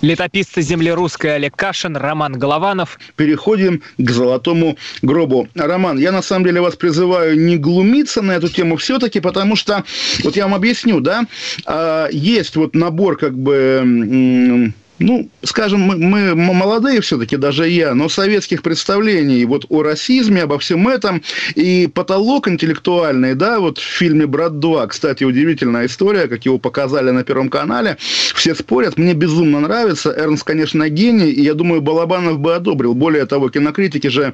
Летописцы 0.00 0.62
земли 0.62 0.92
русской 0.92 1.34
Олег 1.34 1.56
Кашин, 1.56 1.96
Роман 1.96 2.38
Голованов. 2.38 3.00
Переходим 3.16 3.82
к 3.98 4.10
золотому 4.10 4.76
гробу. 5.02 5.48
Роман, 5.56 5.98
я 5.98 6.12
на 6.12 6.22
самом 6.22 6.44
деле 6.44 6.60
вас 6.60 6.76
призываю 6.76 7.38
не 7.38 7.56
глумиться 7.56 8.22
на 8.22 8.32
эту 8.32 8.48
тему 8.48 8.76
все-таки, 8.76 9.18
потому 9.18 9.56
что, 9.56 9.84
вот 10.22 10.36
я 10.36 10.44
вам 10.44 10.54
объясню, 10.54 11.00
да, 11.00 11.24
а, 11.64 12.08
есть 12.12 12.54
вот 12.54 12.74
набор 12.74 13.16
как 13.16 13.36
бы 13.36 14.72
ну, 14.98 15.28
скажем, 15.42 15.80
мы, 15.80 15.96
мы 15.96 16.34
молодые 16.34 17.00
все-таки, 17.00 17.36
даже 17.36 17.68
я, 17.68 17.94
но 17.94 18.08
советских 18.08 18.62
представлений 18.62 19.44
вот 19.44 19.66
о 19.68 19.82
расизме, 19.82 20.42
обо 20.42 20.58
всем 20.58 20.88
этом, 20.88 21.22
и 21.54 21.86
потолок 21.86 22.48
интеллектуальный, 22.48 23.34
да, 23.34 23.60
вот 23.60 23.78
в 23.78 23.82
фильме 23.82 24.26
«Брат 24.26 24.52
2», 24.52 24.88
кстати, 24.88 25.24
удивительная 25.24 25.86
история, 25.86 26.26
как 26.26 26.44
его 26.44 26.58
показали 26.58 27.10
на 27.10 27.22
Первом 27.22 27.48
канале, 27.48 27.96
все 28.34 28.54
спорят, 28.54 28.98
мне 28.98 29.14
безумно 29.14 29.60
нравится, 29.60 30.10
Эрнст, 30.10 30.44
конечно, 30.44 30.88
гений, 30.88 31.30
и 31.30 31.42
я 31.42 31.54
думаю, 31.54 31.80
Балабанов 31.80 32.38
бы 32.38 32.54
одобрил. 32.54 32.94
Более 32.94 33.26
того, 33.26 33.48
кинокритики 33.50 34.08
же 34.08 34.32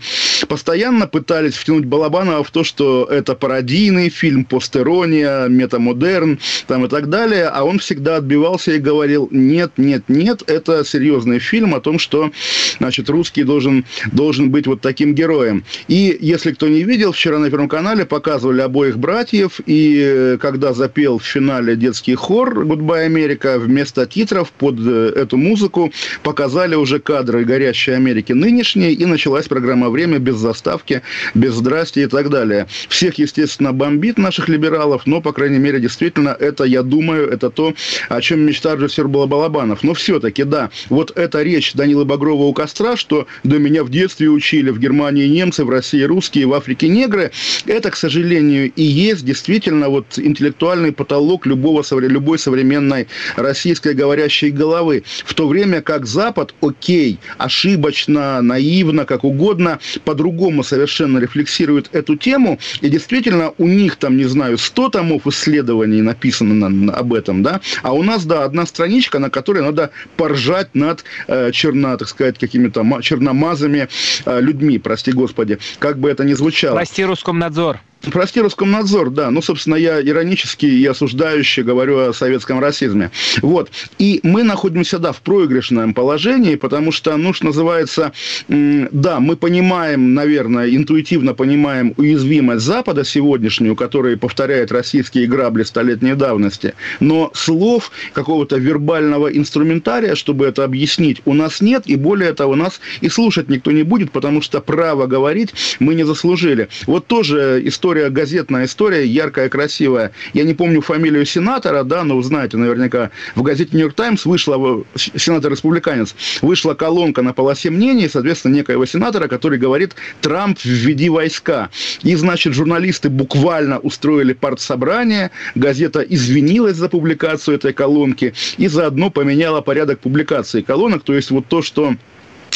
постоянно 0.49 1.07
пытались 1.07 1.55
втянуть 1.55 1.85
Балабанова 1.85 2.45
в 2.45 2.51
то, 2.51 2.65
что 2.65 3.05
это 3.05 3.35
пародийный 3.35 4.09
фильм, 4.09 4.45
постерония, 4.45 5.47
метамодерн, 5.49 6.39
там 6.67 6.85
и 6.85 6.89
так 6.89 7.09
далее, 7.09 7.49
а 7.49 7.65
он 7.65 7.79
всегда 7.79 8.17
отбивался 8.17 8.73
и 8.73 8.79
говорил, 8.79 9.29
нет, 9.31 9.73
нет, 9.77 10.05
нет, 10.09 10.43
это 10.55 10.85
серьезный 10.85 11.39
фильм 11.39 11.75
о 11.75 11.81
том, 11.81 11.99
что, 11.99 12.31
значит, 12.79 13.11
русский 13.11 13.45
должен, 13.45 13.85
должен 14.13 14.51
быть 14.51 14.67
вот 14.67 14.81
таким 14.81 15.15
героем. 15.15 15.65
И, 15.89 16.17
если 16.21 16.53
кто 16.53 16.69
не 16.69 16.83
видел, 16.85 17.13
вчера 17.13 17.39
на 17.39 17.51
Первом 17.51 17.69
канале 17.69 18.05
показывали 18.05 18.61
обоих 18.61 18.99
братьев, 18.99 19.61
и 19.67 20.01
э, 20.03 20.39
когда 20.41 20.73
запел 20.73 21.19
в 21.19 21.25
финале 21.25 21.77
детский 21.77 22.15
хор 22.15 22.65
«Goodbye, 22.65 23.05
Америка», 23.05 23.59
вместо 23.59 24.07
титров 24.07 24.51
под 24.53 24.77
э, 24.81 25.13
эту 25.17 25.37
музыку 25.37 25.93
показали 26.23 26.75
уже 26.75 27.01
кадры 27.01 27.45
«Горящей 27.45 27.97
Америки» 27.97 28.33
нынешней, 28.33 28.93
и 28.93 29.05
началась 29.07 29.47
программа 29.47 29.91
«Время» 29.91 30.19
без 30.19 30.37
заставки, 30.37 31.03
без 31.35 31.55
здрасти 31.55 32.01
и 32.01 32.07
так 32.07 32.31
далее. 32.31 32.67
Всех, 32.89 33.19
естественно, 33.19 33.73
бомбит 33.73 34.19
наших 34.19 34.49
либералов, 34.49 35.03
но, 35.07 35.21
по 35.21 35.33
крайней 35.33 35.59
мере, 35.59 35.81
действительно, 35.81 36.37
это, 36.39 36.65
я 36.65 36.83
думаю, 36.83 37.29
это 37.29 37.51
то, 37.51 37.75
о 38.09 38.21
чем 38.21 38.41
мечтал 38.41 38.77
режиссер 38.77 39.09
Балабанов. 39.09 39.83
Но 39.83 39.95
все-таки 39.95 40.44
да, 40.45 40.71
вот 40.89 41.13
эта 41.17 41.43
речь 41.43 41.73
Данила 41.75 42.05
Багрова 42.05 42.45
у 42.45 42.53
костра, 42.53 42.97
что 42.97 43.27
до 43.43 43.59
меня 43.59 43.85
в 43.85 43.91
детстве 43.91 44.29
учили 44.29 44.71
в 44.71 44.79
Германии 44.79 45.27
немцы, 45.27 45.65
в 45.65 45.71
России 45.71 46.03
русские, 46.03 46.47
в 46.47 46.55
Африке 46.55 46.89
негры, 46.89 47.33
это, 47.67 47.91
к 47.91 47.97
сожалению, 47.97 48.73
и 48.73 48.83
есть 48.83 49.25
действительно 49.25 49.89
вот 49.89 50.19
интеллектуальный 50.19 50.93
потолок 50.93 51.47
любого, 51.47 51.83
любой 52.01 52.39
современной 52.39 53.09
российской 53.37 53.95
говорящей 53.95 54.51
головы. 54.51 55.05
В 55.25 55.35
то 55.35 55.49
время 55.49 55.83
как 55.83 56.07
Запад, 56.07 56.55
окей, 56.61 57.19
ошибочно, 57.39 58.41
наивно, 58.43 59.05
как 59.05 59.25
угодно, 59.25 59.79
по-другому 60.05 60.63
совершенно 60.63 61.19
рефлексирует 61.19 61.89
эту 61.93 62.17
тему, 62.17 62.59
и 62.81 62.89
действительно 62.89 63.53
у 63.59 63.67
них 63.67 63.97
там, 63.97 64.17
не 64.17 64.25
знаю, 64.25 64.59
100 64.59 64.91
томов 64.91 65.27
исследований 65.27 66.03
написано 66.03 66.55
на, 66.55 66.69
на, 66.69 66.93
об 66.93 67.13
этом, 67.13 67.43
да, 67.43 67.61
а 67.83 67.93
у 67.93 68.03
нас, 68.03 68.25
да, 68.25 68.45
одна 68.45 68.67
страничка, 68.67 69.19
на 69.19 69.31
которой 69.31 69.63
надо 69.63 69.91
поржать 70.17 70.34
ржать 70.35 70.75
над 70.75 71.05
э, 71.27 71.51
черно, 71.53 71.97
так 71.97 72.09
сказать, 72.09 72.39
какими-то 72.39 72.85
черномазами 73.01 73.89
э, 74.27 74.41
людьми, 74.41 74.79
прости 74.79 75.13
господи, 75.13 75.59
как 75.79 75.99
бы 75.99 76.11
это 76.11 76.25
ни 76.25 76.35
звучало. 76.35 76.77
Прости, 76.77 77.05
Роскомнадзор. 77.05 77.81
Прости, 78.13 78.41
Роскомнадзор, 78.41 79.11
да. 79.11 79.31
Ну, 79.31 79.43
собственно, 79.43 79.77
я 79.77 80.01
иронически 80.01 80.67
и 80.67 80.85
осуждающе 80.87 81.63
говорю 81.63 81.99
о 81.99 82.13
советском 82.13 82.61
расизме. 82.61 83.11
Вот. 83.43 83.71
И 83.99 84.21
мы 84.23 84.43
находимся, 84.43 84.99
да, 84.99 85.13
в 85.13 85.21
проигрышном 85.21 85.95
положении, 85.95 86.57
потому 86.57 86.93
что, 86.93 87.17
ну, 87.17 87.33
что 87.33 87.47
называется, 87.47 88.13
да, 88.49 89.21
мы 89.21 89.37
понимаем, 89.37 90.15
наверное, 90.15 90.69
интуитивно 90.69 91.35
понимаем 91.35 91.95
уязвимость 91.97 92.65
Запада 92.65 93.05
сегодняшнюю, 93.05 93.77
который 93.77 94.17
повторяет 94.17 94.73
российские 94.73 95.27
грабли 95.27 95.63
столетней 95.63 96.15
давности, 96.15 96.75
но 97.01 97.31
слов 97.35 97.91
какого-то 98.13 98.57
вербального 98.57 99.29
инструментария, 99.29 100.15
чтобы 100.15 100.47
это 100.47 100.65
объяснить, 100.65 101.23
у 101.25 101.35
нас 101.35 101.61
нет, 101.61 101.85
и 101.87 101.97
более 101.97 102.33
того, 102.33 102.57
нас 102.57 102.81
и 103.01 103.09
слушать 103.09 103.49
никто 103.49 103.73
не 103.73 103.83
будет, 103.83 104.13
потому 104.13 104.43
что 104.43 104.61
право 104.61 105.07
говорить 105.07 105.55
мы 105.79 105.95
не 105.95 106.05
заслужили. 106.05 106.69
Вот 106.87 107.07
тоже 107.07 107.63
история 107.65 107.94
история, 107.95 108.11
газетная 108.11 108.65
история, 108.65 109.07
яркая, 109.07 109.49
красивая. 109.49 110.11
Я 110.33 110.43
не 110.43 110.55
помню 110.55 110.81
фамилию 110.81 111.25
сенатора, 111.25 111.85
да, 111.85 112.03
но 112.03 112.17
вы 112.17 112.25
знаете, 112.25 112.57
наверняка, 112.57 113.11
в 113.37 113.43
газете 113.43 113.71
«Нью-Йорк 113.73 113.95
Таймс» 113.95 114.27
вышла, 114.27 114.85
сенатор-республиканец, 114.97 116.17
вышла 116.43 116.75
колонка 116.75 117.23
на 117.23 117.33
полосе 117.33 117.71
мнений, 117.71 118.09
соответственно, 118.09 118.55
некоего 118.55 118.85
сенатора, 118.85 119.29
который 119.29 119.59
говорит 119.61 119.95
«Трамп, 120.21 120.59
введи 120.65 121.09
войска». 121.09 121.71
И, 122.03 122.17
значит, 122.17 122.55
журналисты 122.55 123.11
буквально 123.11 123.79
устроили 123.79 124.33
партсобрание, 124.33 125.31
газета 125.55 126.01
извинилась 126.01 126.77
за 126.77 126.89
публикацию 126.89 127.55
этой 127.55 127.73
колонки 127.73 128.35
и 128.57 128.67
заодно 128.67 129.11
поменяла 129.11 129.61
порядок 129.61 130.01
публикации 130.01 130.63
колонок, 130.63 131.05
то 131.05 131.15
есть 131.15 131.31
вот 131.31 131.47
то, 131.47 131.63
что 131.63 131.95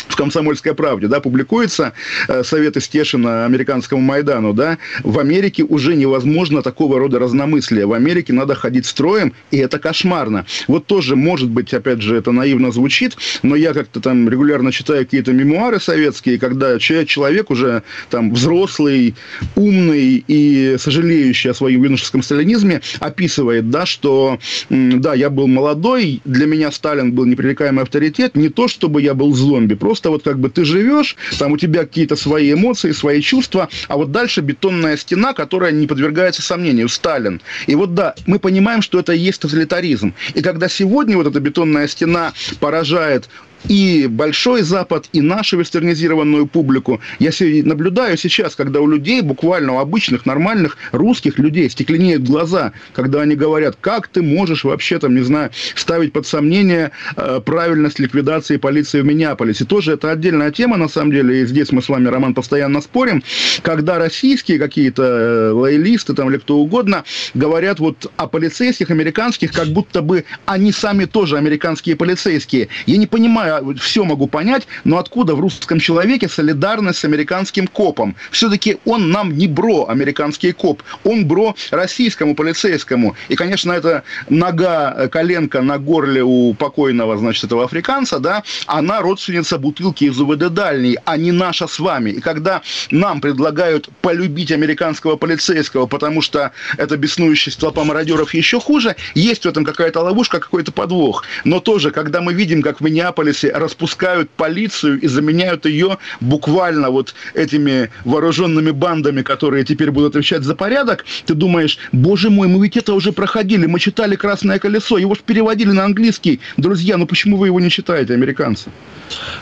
в 0.09 0.17
«Комсомольской 0.17 0.75
правде», 0.75 1.07
да, 1.07 1.21
публикуется 1.21 1.93
э, 2.29 2.43
советы 2.43 2.81
Стешина 2.81 3.45
американскому 3.45 4.01
Майдану, 4.01 4.53
да, 4.53 4.79
в 5.05 5.19
Америке 5.19 5.63
уже 5.63 5.95
невозможно 5.95 6.63
такого 6.63 6.99
рода 6.99 7.19
разномыслия. 7.19 7.87
В 7.87 7.93
Америке 7.93 8.33
надо 8.33 8.55
ходить 8.55 8.87
строем, 8.87 9.33
и 9.51 9.59
это 9.59 9.79
кошмарно. 9.79 10.47
Вот 10.67 10.87
тоже, 10.87 11.17
может 11.17 11.51
быть, 11.51 11.73
опять 11.75 12.01
же, 12.01 12.17
это 12.17 12.33
наивно 12.33 12.73
звучит, 12.73 13.17
но 13.43 13.55
я 13.57 13.75
как-то 13.75 14.01
там 14.01 14.29
регулярно 14.29 14.73
читаю 14.73 15.05
какие-то 15.05 15.33
мемуары 15.33 15.81
советские, 15.81 16.39
когда 16.39 16.79
человек 16.79 17.51
уже 17.51 17.83
там 18.11 18.33
взрослый, 18.33 19.15
умный 19.57 20.25
и 20.27 20.77
сожалеющий 20.79 21.51
о 21.51 21.55
своем 21.55 21.83
юношеском 21.85 22.23
сталинизме 22.23 22.81
описывает, 23.01 23.71
да, 23.71 23.87
что, 23.87 24.39
да, 24.71 25.15
я 25.15 25.31
был 25.31 25.47
молодой, 25.47 26.21
для 26.25 26.47
меня 26.47 26.73
Сталин 26.73 27.13
был 27.13 27.25
непререкаемый 27.27 27.83
авторитет, 27.83 28.37
не 28.37 28.49
то, 28.49 28.69
чтобы 28.69 29.03
я 29.03 29.15
был 29.15 29.35
зомби, 29.35 29.75
просто 29.75 29.98
вот 30.05 30.23
как 30.23 30.39
бы 30.39 30.51
ты 30.51 30.65
живешь, 30.65 31.17
там 31.39 31.53
у 31.53 31.57
тебя 31.57 31.81
какие-то 31.81 32.17
свои 32.17 32.53
эмоции, 32.53 32.93
свои 32.93 33.21
чувства, 33.21 33.69
а 33.89 33.97
вот 33.97 34.13
дальше 34.13 34.41
бетонная 34.41 34.97
стена, 34.97 35.33
которая 35.33 35.73
не 35.73 35.87
подвергается 35.87 36.43
сомнению, 36.43 36.89
Сталин. 36.89 37.41
И 37.67 37.75
вот 37.75 37.95
да, 37.95 38.15
мы 38.27 38.39
понимаем, 38.39 38.83
что 38.83 38.99
это 38.99 39.13
и 39.13 39.19
есть 39.19 39.41
тоталитаризм. 39.41 40.15
И 40.35 40.43
когда 40.43 40.69
сегодня 40.69 41.17
вот 41.17 41.27
эта 41.27 41.41
бетонная 41.41 41.89
стена 41.89 42.33
поражает 42.61 43.29
и 43.67 44.07
Большой 44.09 44.63
Запад, 44.63 45.09
и 45.13 45.21
нашу 45.21 45.59
вестернизированную 45.59 46.47
публику. 46.47 47.01
Я 47.19 47.31
наблюдаю 47.65 48.17
сейчас, 48.17 48.55
когда 48.55 48.81
у 48.81 48.87
людей, 48.87 49.21
буквально 49.21 49.75
у 49.75 49.79
обычных, 49.79 50.27
нормальных 50.27 50.77
русских 50.93 51.39
людей 51.39 51.69
стекленеют 51.71 52.23
глаза, 52.23 52.73
когда 52.93 53.23
они 53.23 53.35
говорят, 53.35 53.77
как 53.81 54.09
ты 54.09 54.23
можешь 54.23 54.65
вообще, 54.65 54.99
там, 54.99 55.15
не 55.15 55.23
знаю, 55.23 55.51
ставить 55.75 56.13
под 56.13 56.27
сомнение 56.27 56.91
э, 57.17 57.41
правильность 57.45 57.99
ликвидации 57.99 58.57
полиции 58.57 59.01
в 59.01 59.05
Миннеаполисе. 59.05 59.65
Тоже 59.65 59.93
это 59.93 60.11
отдельная 60.11 60.51
тема, 60.51 60.77
на 60.77 60.89
самом 60.89 61.13
деле, 61.13 61.43
и 61.43 61.47
здесь 61.47 61.73
мы 61.73 61.83
с 61.83 61.89
вами, 61.89 62.09
Роман, 62.09 62.35
постоянно 62.35 62.81
спорим, 62.81 63.23
когда 63.63 63.99
российские 63.99 64.59
какие-то 64.59 65.03
э, 65.03 65.51
лоялисты 65.53 66.15
там, 66.15 66.31
или 66.31 66.39
кто 66.39 66.59
угодно 66.59 67.05
говорят 67.35 67.81
вот 67.81 68.11
о 68.17 68.27
полицейских 68.27 68.91
американских, 68.91 69.53
как 69.53 69.69
будто 69.69 70.03
бы 70.03 70.25
они 70.47 70.73
сами 70.73 71.05
тоже 71.05 71.37
американские 71.37 71.97
полицейские. 71.97 72.69
Я 72.87 72.97
не 72.97 73.07
понимаю, 73.07 73.48
все 73.81 74.05
могу 74.05 74.27
понять, 74.27 74.67
но 74.85 74.99
откуда 74.99 75.35
в 75.35 75.41
русском 75.41 75.81
человеке 75.81 76.29
солидарность 76.29 77.01
с 77.01 77.05
американским 77.05 77.67
копом? 77.67 78.17
Все-таки 78.31 78.79
он 78.85 79.11
нам 79.11 79.37
не 79.37 79.47
бро, 79.47 79.89
американский 79.89 80.53
коп, 80.53 80.83
он 81.05 81.27
бро 81.27 81.55
российскому 81.71 82.35
полицейскому. 82.35 83.17
И, 83.29 83.37
конечно, 83.37 83.73
это 83.73 84.03
нога, 84.29 84.95
э, 84.97 85.09
коленка 85.09 85.63
на 85.63 85.79
горле 85.79 86.23
у 86.23 86.55
покойного, 86.55 87.17
значит, 87.17 87.45
этого 87.45 87.65
африканца, 87.65 88.19
да, 88.19 88.43
она 88.67 89.01
родственница 89.01 89.59
бутылки 89.59 90.05
из 90.05 90.21
УВД 90.21 90.53
дальней, 90.53 90.99
а 91.05 91.17
не 91.17 91.33
наша 91.33 91.67
с 91.67 91.79
вами. 91.79 92.11
И 92.11 92.21
когда 92.21 92.63
нам 92.91 93.21
предлагают 93.21 93.89
полюбить 94.01 94.53
американского 94.53 95.17
полицейского, 95.17 95.87
потому 95.87 96.23
что 96.23 96.53
это 96.77 96.97
беснующая 96.97 97.53
толпа 97.59 97.85
мародеров 97.85 98.35
еще 98.35 98.61
хуже, 98.61 98.97
есть 99.15 99.45
в 99.45 99.49
этом 99.49 99.65
какая-то 99.65 100.01
ловушка, 100.01 100.41
какой-то 100.41 100.73
подвох. 100.73 101.25
Но 101.45 101.61
тоже, 101.61 101.91
когда 101.91 102.21
мы 102.21 102.35
видим, 102.35 102.63
как 102.63 102.81
в 102.81 102.85
Миннеаполисе 102.85 103.38
Лос-Анджелесе 103.39 103.53
распускают 103.53 104.31
полицию 104.31 105.01
и 105.01 105.07
заменяют 105.07 105.67
ее 105.67 105.99
буквально 106.21 106.91
вот 106.91 107.15
этими 107.35 107.91
вооруженными 108.05 108.71
бандами, 108.71 109.23
которые 109.23 109.65
теперь 109.65 109.91
будут 109.91 110.15
отвечать 110.15 110.43
за 110.43 110.55
порядок, 110.55 111.05
ты 111.27 111.35
думаешь, 111.35 111.79
боже 111.93 112.31
мой, 112.31 112.49
мы 112.49 112.63
ведь 112.63 112.77
это 112.77 112.95
уже 112.95 113.13
проходили, 113.13 113.67
мы 113.67 113.81
читали 113.81 114.17
«Красное 114.17 114.59
колесо», 114.59 114.99
его 114.99 115.15
же 115.15 115.21
переводили 115.25 115.71
на 115.71 115.85
английский. 115.85 116.41
Друзья, 116.57 116.97
ну 116.97 117.07
почему 117.07 117.37
вы 117.37 117.49
его 117.49 117.61
не 117.61 117.71
читаете, 117.71 118.15
американцы? 118.15 118.71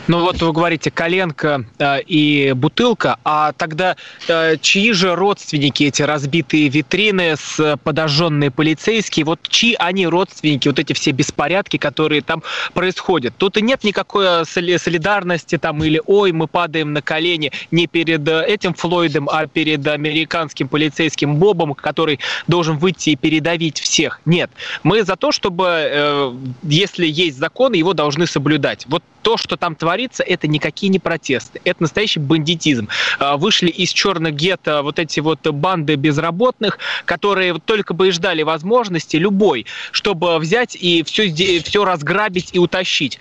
Ну 0.07 0.21
вот 0.21 0.41
вы 0.41 0.53
говорите 0.53 0.91
коленка 0.91 1.65
э, 1.77 2.01
и 2.01 2.53
бутылка, 2.55 3.17
а 3.25 3.51
тогда 3.51 3.97
э, 4.27 4.55
чьи 4.61 4.93
же 4.93 5.15
родственники 5.15 5.83
эти 5.83 6.01
разбитые 6.01 6.69
витрины 6.69 7.35
с 7.35 7.77
подожженные 7.83 8.49
полицейские, 8.49 9.25
вот 9.25 9.39
чьи 9.49 9.75
они 9.77 10.07
родственники, 10.07 10.69
вот 10.69 10.79
эти 10.79 10.93
все 10.93 11.11
беспорядки, 11.11 11.77
которые 11.77 12.21
там 12.21 12.43
происходят? 12.73 13.33
Тут 13.37 13.57
и 13.57 13.61
нет 13.61 13.83
никакой 13.87 14.45
солидарности 14.45 15.57
там 15.57 15.83
или 15.83 16.01
ой, 16.05 16.31
мы 16.31 16.47
падаем 16.47 16.93
на 16.93 17.01
колени 17.01 17.51
не 17.71 17.87
перед 17.87 18.27
этим 18.27 18.73
Флойдом, 18.73 19.29
а 19.29 19.47
перед 19.47 19.87
американским 19.87 20.67
полицейским 20.67 21.35
Бобом, 21.35 21.73
который 21.73 22.19
должен 22.47 22.77
выйти 22.77 23.11
и 23.11 23.15
передавить 23.15 23.79
всех. 23.79 24.21
Нет, 24.25 24.51
мы 24.83 25.03
за 25.03 25.15
то, 25.15 25.31
чтобы, 25.31 26.35
если 26.63 27.07
есть 27.07 27.37
закон, 27.37 27.73
его 27.73 27.93
должны 27.93 28.27
соблюдать. 28.27 28.85
Вот 28.87 29.03
то, 29.27 29.35
что 29.35 29.57
там 29.57 29.75
творится, 29.75 30.23
это 30.23 30.47
никакие 30.47 30.89
не 30.89 30.99
протесты. 30.99 31.59
Это 31.65 31.83
настоящий 31.83 32.21
бандитизм. 32.21 32.87
А, 33.19 33.35
вышли 33.35 33.67
из 33.67 33.91
черных 33.91 34.33
гетто 34.35 34.83
вот 34.83 34.99
эти 34.99 35.19
вот 35.19 35.45
банды 35.45 35.95
безработных, 35.95 36.79
которые 37.03 37.59
только 37.59 37.93
бы 37.93 38.07
и 38.07 38.11
ждали 38.11 38.43
возможности 38.43 39.17
любой, 39.17 39.65
чтобы 39.91 40.37
взять 40.37 40.77
и 40.79 41.03
все, 41.03 41.29
все 41.61 41.83
разграбить 41.83 42.51
и 42.53 42.59
утащить. 42.59 43.19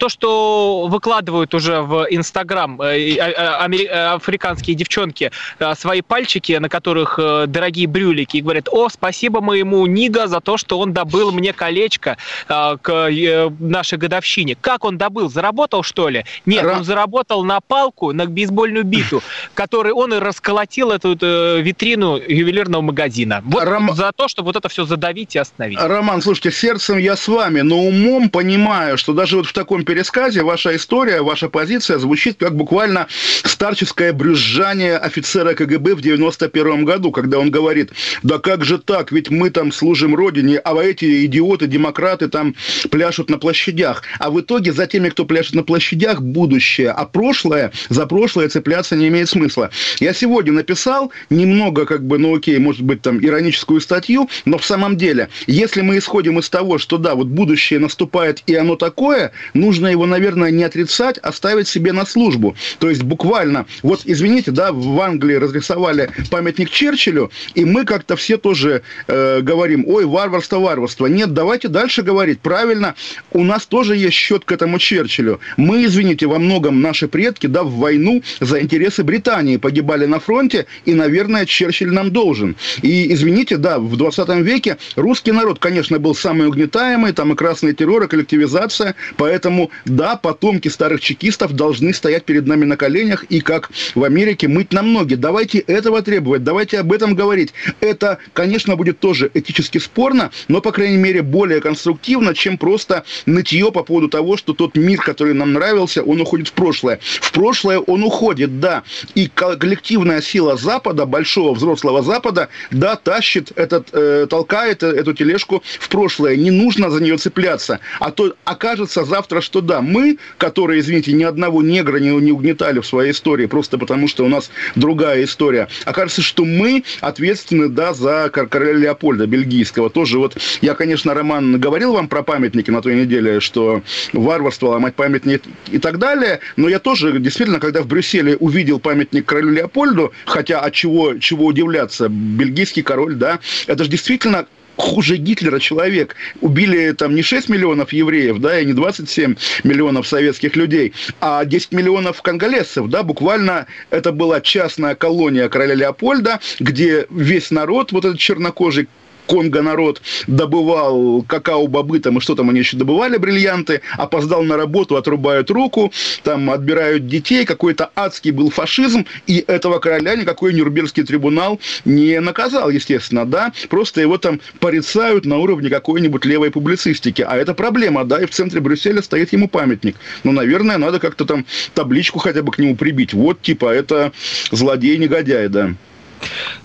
А, 0.00 0.04
то, 0.04 0.08
что 0.08 0.86
выкладывают 0.88 1.54
уже 1.54 1.82
в 1.82 2.06
Инстаграм 2.10 2.80
э, 2.80 3.16
а, 3.18 3.68
э, 3.68 4.14
африканские 4.14 4.74
девчонки 4.74 5.30
свои 5.74 6.00
пальчики, 6.00 6.52
на 6.54 6.68
которых 6.68 7.18
э, 7.18 7.44
дорогие 7.46 7.86
брюлики, 7.86 8.38
и 8.38 8.40
говорят, 8.40 8.68
о, 8.70 8.88
спасибо 8.88 9.40
моему 9.40 9.84
Нига 9.86 10.26
за 10.26 10.40
то, 10.40 10.56
что 10.56 10.78
он 10.78 10.92
добыл 10.92 11.32
мне 11.32 11.52
колечко 11.52 12.16
к 12.46 13.10
нашей 13.58 13.98
годовщине. 13.98 14.56
Как 14.60 14.84
он 14.84 14.96
добыл? 14.98 15.28
заработал, 15.28 15.82
что 15.82 16.08
ли? 16.08 16.24
Нет, 16.46 16.64
Ра... 16.64 16.76
он 16.78 16.84
заработал 16.84 17.44
на 17.44 17.60
палку, 17.60 18.12
на 18.12 18.26
бейсбольную 18.26 18.84
биту, 18.84 19.22
который 19.54 19.92
он 19.92 20.14
и 20.14 20.18
расколотил 20.18 20.90
эту 20.90 21.16
э, 21.20 21.60
витрину 21.60 22.16
ювелирного 22.16 22.82
магазина. 22.82 23.42
Вот 23.44 23.64
Ром... 23.64 23.94
за 23.94 24.12
то, 24.12 24.28
чтобы 24.28 24.46
вот 24.46 24.56
это 24.56 24.68
все 24.68 24.84
задавить 24.84 25.36
и 25.36 25.38
остановить. 25.38 25.78
Роман, 25.78 26.22
слушайте, 26.22 26.50
сердцем 26.50 26.98
я 26.98 27.16
с 27.16 27.28
вами, 27.28 27.60
но 27.60 27.78
умом 27.78 28.30
понимаю, 28.30 28.98
что 28.98 29.12
даже 29.12 29.36
вот 29.36 29.46
в 29.46 29.52
таком 29.52 29.84
пересказе 29.90 30.44
ваша 30.44 30.76
история, 30.76 31.20
ваша 31.20 31.48
позиция 31.48 31.98
звучит 31.98 32.36
как 32.38 32.54
буквально 32.54 33.08
старческое 33.42 34.12
брюзжание 34.12 34.96
офицера 34.96 35.54
КГБ 35.54 35.96
в 35.96 36.00
91 36.00 36.84
году, 36.84 37.10
когда 37.10 37.40
он 37.40 37.50
говорит, 37.50 37.90
да 38.22 38.38
как 38.38 38.64
же 38.64 38.78
так, 38.78 39.10
ведь 39.10 39.30
мы 39.30 39.50
там 39.50 39.72
служим 39.72 40.14
Родине, 40.14 40.58
а 40.58 40.80
эти 40.80 41.26
идиоты, 41.26 41.66
демократы 41.66 42.28
там 42.28 42.54
пляшут 42.88 43.30
на 43.30 43.38
площадях. 43.38 44.04
А 44.20 44.30
в 44.30 44.40
итоге 44.40 44.72
за 44.72 44.86
теми, 44.86 45.08
кто 45.08 45.24
пляшет 45.24 45.56
на 45.56 45.64
площадях, 45.64 46.22
будущее, 46.22 46.90
а 46.90 47.04
прошлое, 47.04 47.72
за 47.88 48.06
прошлое 48.06 48.48
цепляться 48.48 48.94
не 48.94 49.08
имеет 49.08 49.28
смысла. 49.28 49.70
Я 49.98 50.14
сегодня 50.14 50.52
написал 50.52 51.10
немного, 51.30 51.84
как 51.84 52.06
бы, 52.06 52.18
ну 52.18 52.36
окей, 52.36 52.58
может 52.58 52.82
быть, 52.82 53.02
там, 53.02 53.18
ироническую 53.18 53.80
статью, 53.80 54.30
но 54.44 54.56
в 54.56 54.64
самом 54.64 54.96
деле, 54.96 55.30
если 55.48 55.80
мы 55.80 55.98
исходим 55.98 56.38
из 56.38 56.48
того, 56.48 56.78
что 56.78 56.96
да, 56.96 57.16
вот 57.16 57.26
будущее 57.26 57.80
наступает, 57.80 58.44
и 58.46 58.54
оно 58.54 58.76
такое, 58.76 59.32
нужно 59.52 59.79
его, 59.88 60.06
наверное, 60.06 60.50
не 60.50 60.64
отрицать, 60.64 61.18
а 61.18 61.32
ставить 61.32 61.68
себе 61.68 61.92
на 61.92 62.06
службу. 62.06 62.56
То 62.78 62.90
есть 62.90 63.02
буквально, 63.02 63.66
вот 63.82 64.02
извините, 64.04 64.50
да, 64.50 64.72
в 64.72 65.00
Англии 65.00 65.34
разрисовали 65.34 66.10
памятник 66.30 66.70
Черчиллю, 66.70 67.30
и 67.54 67.64
мы 67.64 67.84
как-то 67.84 68.16
все 68.16 68.36
тоже 68.36 68.82
э, 69.06 69.40
говорим, 69.40 69.84
ой, 69.86 70.04
варварство, 70.04 70.58
варварство. 70.58 71.06
Нет, 71.06 71.32
давайте 71.32 71.68
дальше 71.68 72.02
говорить. 72.02 72.40
Правильно, 72.40 72.94
у 73.32 73.44
нас 73.44 73.66
тоже 73.66 73.96
есть 73.96 74.14
счет 74.14 74.44
к 74.44 74.52
этому. 74.52 74.78
Черчиллю. 74.80 75.40
Мы, 75.56 75.84
извините, 75.84 76.26
во 76.26 76.38
многом 76.38 76.80
наши 76.80 77.06
предки, 77.06 77.46
да, 77.46 77.62
в 77.62 77.72
войну 77.74 78.22
за 78.40 78.60
интересы 78.60 79.04
Британии 79.04 79.56
погибали 79.56 80.06
на 80.06 80.18
фронте, 80.18 80.66
и, 80.84 80.94
наверное, 80.94 81.46
Черчилль 81.46 81.92
нам 81.92 82.10
должен. 82.10 82.56
И, 82.82 83.12
извините, 83.12 83.56
да, 83.56 83.78
в 83.78 83.96
20 83.96 84.28
веке 84.40 84.78
русский 84.96 85.32
народ, 85.32 85.58
конечно, 85.58 85.98
был 85.98 86.14
самый 86.14 86.48
угнетаемый, 86.48 87.12
там 87.12 87.32
и 87.32 87.36
красный 87.36 87.74
террор, 87.74 88.04
и 88.04 88.08
коллективизация, 88.08 88.94
поэтому, 89.16 89.69
да, 89.84 90.16
потомки 90.16 90.68
старых 90.68 91.00
чекистов 91.00 91.52
должны 91.52 91.92
стоять 91.92 92.24
перед 92.24 92.46
нами 92.46 92.64
на 92.64 92.76
коленях 92.76 93.24
и, 93.24 93.40
как 93.40 93.70
в 93.94 94.04
Америке, 94.04 94.48
мыть 94.48 94.72
нам 94.72 94.92
ноги. 94.92 95.14
Давайте 95.14 95.58
этого 95.58 96.02
требовать, 96.02 96.44
давайте 96.44 96.80
об 96.80 96.92
этом 96.92 97.14
говорить. 97.14 97.52
Это, 97.80 98.18
конечно, 98.32 98.76
будет 98.76 98.98
тоже 99.00 99.30
этически 99.34 99.78
спорно, 99.78 100.30
но, 100.48 100.60
по 100.60 100.72
крайней 100.72 100.96
мере, 100.96 101.22
более 101.22 101.60
конструктивно, 101.60 102.34
чем 102.34 102.58
просто 102.58 103.04
нытье 103.26 103.72
по 103.72 103.82
поводу 103.82 104.08
того, 104.08 104.36
что 104.36 104.54
тот 104.54 104.76
мир, 104.76 105.00
который 105.00 105.34
нам 105.34 105.52
нравился, 105.52 106.02
он 106.02 106.20
уходит 106.20 106.48
в 106.48 106.52
прошлое. 106.52 107.00
В 107.02 107.32
прошлое 107.32 107.78
он 107.78 108.02
уходит, 108.02 108.60
да. 108.60 108.82
И 109.14 109.28
коллективная 109.28 110.20
сила 110.20 110.56
Запада, 110.56 111.06
большого 111.06 111.54
взрослого 111.54 112.02
Запада, 112.02 112.48
да, 112.70 112.96
тащит 112.96 113.52
этот, 113.56 113.88
э, 113.92 114.26
толкает 114.28 114.82
эту 114.82 115.12
тележку 115.12 115.62
в 115.78 115.88
прошлое. 115.88 116.36
Не 116.36 116.50
нужно 116.50 116.90
за 116.90 117.02
нее 117.02 117.16
цепляться. 117.16 117.80
А 117.98 118.10
то 118.10 118.34
окажется 118.44 119.04
завтра, 119.04 119.40
что 119.50 119.60
да, 119.60 119.82
мы, 119.82 120.18
которые, 120.38 120.78
извините, 120.78 121.12
ни 121.12 121.24
одного 121.24 121.60
негра 121.60 121.98
не, 121.98 122.10
не 122.20 122.30
угнетали 122.30 122.78
в 122.78 122.86
своей 122.86 123.10
истории, 123.10 123.46
просто 123.46 123.78
потому 123.78 124.06
что 124.06 124.24
у 124.24 124.28
нас 124.28 124.48
другая 124.76 125.24
история, 125.24 125.66
окажется, 125.84 126.22
что 126.22 126.44
мы 126.44 126.84
ответственны, 127.00 127.68
да, 127.68 127.92
за 127.92 128.30
короля 128.30 128.74
Леопольда 128.74 129.26
бельгийского. 129.26 129.90
Тоже 129.90 130.20
вот, 130.20 130.36
я, 130.60 130.74
конечно, 130.74 131.14
Роман, 131.14 131.58
говорил 131.58 131.94
вам 131.94 132.06
про 132.06 132.22
памятники 132.22 132.70
на 132.70 132.80
той 132.80 132.94
неделе, 132.94 133.40
что 133.40 133.82
варварство 134.12 134.68
ломать 134.68 134.94
памятник 134.94 135.42
и 135.68 135.78
так 135.78 135.98
далее. 135.98 136.38
Но 136.54 136.68
я 136.68 136.78
тоже, 136.78 137.18
действительно, 137.18 137.58
когда 137.58 137.82
в 137.82 137.88
Брюсселе 137.88 138.36
увидел 138.36 138.78
памятник 138.78 139.26
королю 139.26 139.50
Леопольду, 139.50 140.12
хотя 140.26 140.60
от 140.60 140.74
чего, 140.74 141.18
чего 141.18 141.46
удивляться, 141.46 142.08
бельгийский 142.08 142.84
король, 142.84 143.16
да, 143.16 143.40
это 143.66 143.82
же 143.82 143.90
действительно 143.90 144.46
хуже 144.76 145.16
Гитлера 145.16 145.58
человек. 145.58 146.16
Убили 146.40 146.92
там 146.92 147.14
не 147.14 147.22
6 147.22 147.48
миллионов 147.48 147.92
евреев, 147.92 148.38
да, 148.38 148.60
и 148.60 148.64
не 148.64 148.72
27 148.72 149.36
миллионов 149.64 150.06
советских 150.06 150.56
людей, 150.56 150.92
а 151.20 151.44
10 151.44 151.72
миллионов 151.72 152.22
конголезцев, 152.22 152.88
да, 152.88 153.02
буквально 153.02 153.66
это 153.90 154.12
была 154.12 154.40
частная 154.40 154.94
колония 154.94 155.48
короля 155.48 155.74
Леопольда, 155.74 156.40
где 156.58 157.06
весь 157.10 157.50
народ, 157.50 157.92
вот 157.92 158.04
этот 158.04 158.18
чернокожий, 158.18 158.88
Конго 159.30 159.62
народ 159.62 160.02
добывал 160.26 161.22
какао-бобы, 161.22 162.00
там 162.00 162.18
и 162.18 162.20
что 162.20 162.34
там 162.34 162.50
они 162.50 162.58
еще 162.58 162.76
добывали, 162.76 163.16
бриллианты, 163.16 163.80
опоздал 163.96 164.42
на 164.42 164.56
работу, 164.56 164.96
отрубают 164.96 165.52
руку, 165.52 165.92
там 166.24 166.50
отбирают 166.50 167.06
детей, 167.06 167.44
какой-то 167.44 167.90
адский 167.94 168.32
был 168.32 168.50
фашизм, 168.50 169.06
и 169.28 169.44
этого 169.46 169.78
короля 169.78 170.16
никакой 170.16 170.52
Нюрнбергский 170.52 171.04
трибунал 171.04 171.60
не 171.84 172.18
наказал, 172.18 172.70
естественно, 172.70 173.24
да, 173.24 173.52
просто 173.68 174.00
его 174.00 174.18
там 174.18 174.40
порицают 174.58 175.26
на 175.26 175.38
уровне 175.38 175.70
какой-нибудь 175.70 176.24
левой 176.24 176.50
публицистики, 176.50 177.22
а 177.22 177.36
это 177.36 177.54
проблема, 177.54 178.04
да, 178.04 178.20
и 178.20 178.26
в 178.26 178.30
центре 178.30 178.60
Брюсселя 178.60 179.00
стоит 179.00 179.32
ему 179.32 179.46
памятник. 179.46 179.94
Ну, 180.24 180.32
наверное, 180.32 180.76
надо 180.76 180.98
как-то 180.98 181.24
там 181.24 181.46
табличку 181.74 182.18
хотя 182.18 182.42
бы 182.42 182.50
к 182.50 182.58
нему 182.58 182.74
прибить. 182.74 183.14
Вот, 183.14 183.40
типа, 183.40 183.72
это 183.72 184.10
злодей-негодяй, 184.50 185.46
да. 185.46 185.74